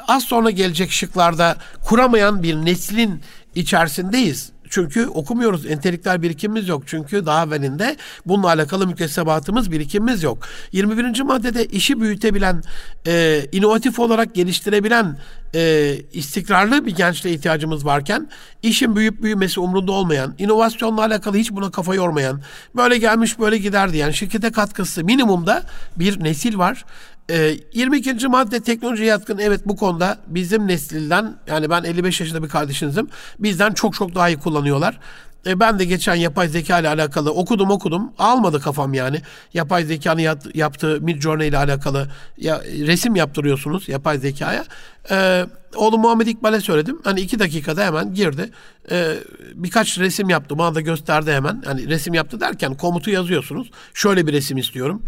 [0.08, 3.22] az sonra gelecek şıklarda kuramayan bir neslin
[3.54, 4.52] içerisindeyiz.
[4.72, 5.66] Çünkü okumuyoruz.
[5.66, 6.82] Entelektüel birikimimiz yok.
[6.86, 7.96] Çünkü daha evvelinde
[8.26, 10.38] bununla alakalı müktesebatımız, birikimimiz yok.
[10.72, 11.20] 21.
[11.20, 12.62] maddede işi büyütebilen,
[13.06, 15.18] e, inovatif olarak geliştirebilen,
[15.54, 18.28] e, istikrarlı bir gençliğe ihtiyacımız varken
[18.62, 22.40] işin büyüyüp büyümesi umrunda olmayan, inovasyonla alakalı hiç buna kafa yormayan,
[22.76, 25.62] böyle gelmiş böyle gider diyen, şirkete katkısı minimumda
[25.96, 26.84] bir nesil var.
[27.28, 28.28] E, ee, 22.
[28.28, 29.38] madde teknoloji yatkın.
[29.38, 33.08] Evet bu konuda bizim nesilden yani ben 55 yaşında bir kardeşinizim.
[33.38, 34.98] Bizden çok çok daha iyi kullanıyorlar.
[35.46, 38.12] E, ben de geçen yapay zeka ile alakalı okudum okudum.
[38.18, 39.20] Almadı kafam yani.
[39.54, 44.64] Yapay zekanın yat, yaptığı Midjourney ile alakalı ya, resim yaptırıyorsunuz yapay zekaya.
[45.10, 47.00] E, oğlum Muhammed İkbal'e söyledim.
[47.04, 48.50] Hani iki dakikada hemen girdi.
[48.90, 49.14] E,
[49.54, 50.58] birkaç resim yaptı.
[50.58, 51.62] Bana da gösterdi hemen.
[51.66, 53.70] Hani resim yaptı derken komutu yazıyorsunuz.
[53.94, 55.02] Şöyle bir resim istiyorum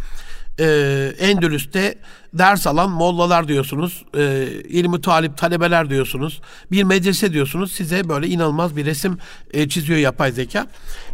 [0.61, 1.95] e, Endülüs'te
[2.35, 6.41] ders alan mollalar diyorsunuz, e, ilmi talip talebeler diyorsunuz,
[6.71, 7.73] bir medrese diyorsunuz.
[7.73, 9.19] Size böyle inanılmaz bir resim
[9.53, 10.67] e, çiziyor yapay zeka.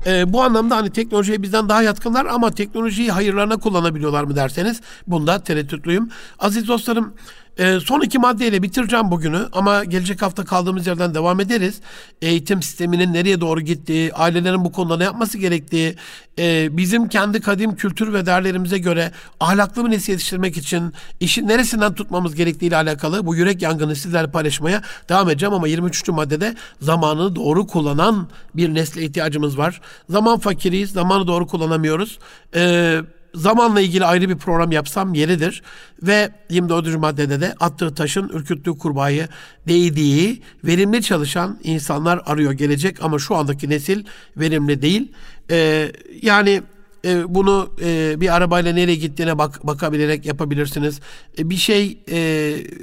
[0.06, 5.42] E, bu anlamda hani teknolojiye bizden daha yatkınlar ama teknolojiyi hayırlarına kullanabiliyorlar mı derseniz bunda
[5.42, 6.10] tereddütlüyüm.
[6.38, 7.14] Aziz dostlarım
[7.60, 11.80] e, son iki maddeyle bitireceğim bugünü ama gelecek hafta kaldığımız yerden devam ederiz.
[12.22, 15.96] Eğitim sisteminin nereye doğru gittiği, ailelerin bu konuda ne yapması gerektiği,
[16.38, 21.94] e, bizim kendi kadim kültür ve değerlerimize göre ahlaklı bir nesil yetiştirmek için işin neresinden
[21.94, 26.08] tutmamız gerektiği ile alakalı bu yürek yangını sizlerle paylaşmaya devam edeceğim ama 23.
[26.08, 29.80] maddede zamanını doğru kullanan bir nesle ihtiyacımız var.
[30.08, 32.18] Zaman fakiriyiz, zamanı doğru kullanamıyoruz.
[32.54, 33.02] Eee
[33.34, 35.62] zamanla ilgili ayrı bir program yapsam yeridir.
[36.02, 36.98] Ve 24.
[36.98, 39.28] maddede de attığı taşın ürküttüğü kurbağayı
[39.68, 44.04] değdiği verimli çalışan insanlar arıyor gelecek ama şu andaki nesil
[44.36, 45.12] verimli değil.
[45.50, 46.62] Ee, yani
[47.04, 51.00] e, bunu e, bir arabayla nereye gittiğine bak, bakabilerek yapabilirsiniz.
[51.38, 52.18] E, bir şey e,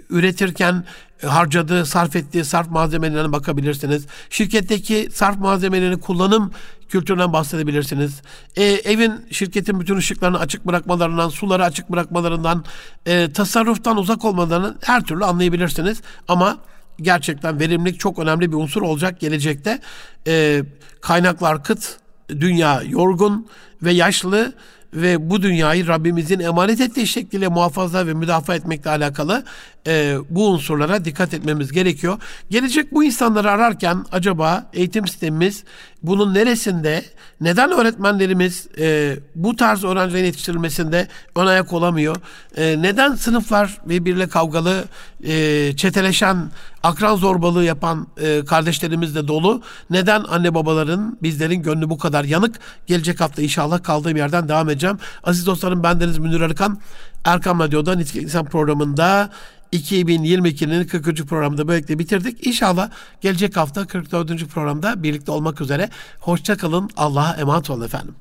[0.10, 0.84] üretirken
[1.26, 4.06] harcadığı, sarf ettiği sarf malzemelerine bakabilirsiniz.
[4.30, 6.52] Şirketteki sarf malzemelerini kullanım
[6.90, 8.22] kültüründen bahsedebilirsiniz.
[8.56, 12.66] E, evin, şirketin bütün ışıklarını açık bırakmalarından, suları açık bırakmalarından,
[13.06, 16.02] e, tasarruftan uzak olmalarını her türlü anlayabilirsiniz.
[16.28, 16.58] Ama
[17.02, 19.80] gerçekten verimlilik çok önemli bir unsur olacak gelecekte.
[20.28, 20.64] E,
[21.02, 22.00] kaynaklar kıt,
[22.30, 23.48] dünya yorgun
[23.84, 24.54] ve yaşlı
[24.94, 29.44] ve bu dünyayı Rabbimizin emanet ettiği şekliyle muhafaza ve müdafaa etmekle alakalı
[29.88, 32.18] e, bu unsurlara dikkat etmemiz gerekiyor.
[32.50, 35.64] Gelecek bu insanları ararken acaba eğitim sistemimiz
[36.04, 37.06] bunun neresinde,
[37.42, 42.16] neden öğretmenlerimiz e, bu tarz öğrencilerin yetiştirilmesinde ön ayak olamıyor?
[42.58, 44.86] E, neden sınıflar birbiriyle kavgalı,
[45.24, 46.52] e, çeteleşen,
[46.84, 49.62] akran zorbalığı yapan e, kardeşlerimiz de dolu?
[49.90, 52.60] Neden anne babaların, bizlerin gönlü bu kadar yanık?
[52.88, 54.98] Gelecek hafta inşallah kaldığım yerden devam edeceğim.
[55.24, 56.80] Aziz dostlarım bendeniz Münir Arıkan.
[57.26, 59.30] Erkam Radyo'da Nitelik İnsan programında
[59.74, 61.28] 2022'nin 40.
[61.28, 62.48] programında böylelikle bitirdik.
[62.48, 62.90] İnşallah
[63.22, 64.48] gelecek hafta 44.
[64.48, 65.90] programda birlikte olmak üzere.
[66.20, 66.90] Hoşçakalın.
[66.98, 68.16] Allah'a emanet olun efendim.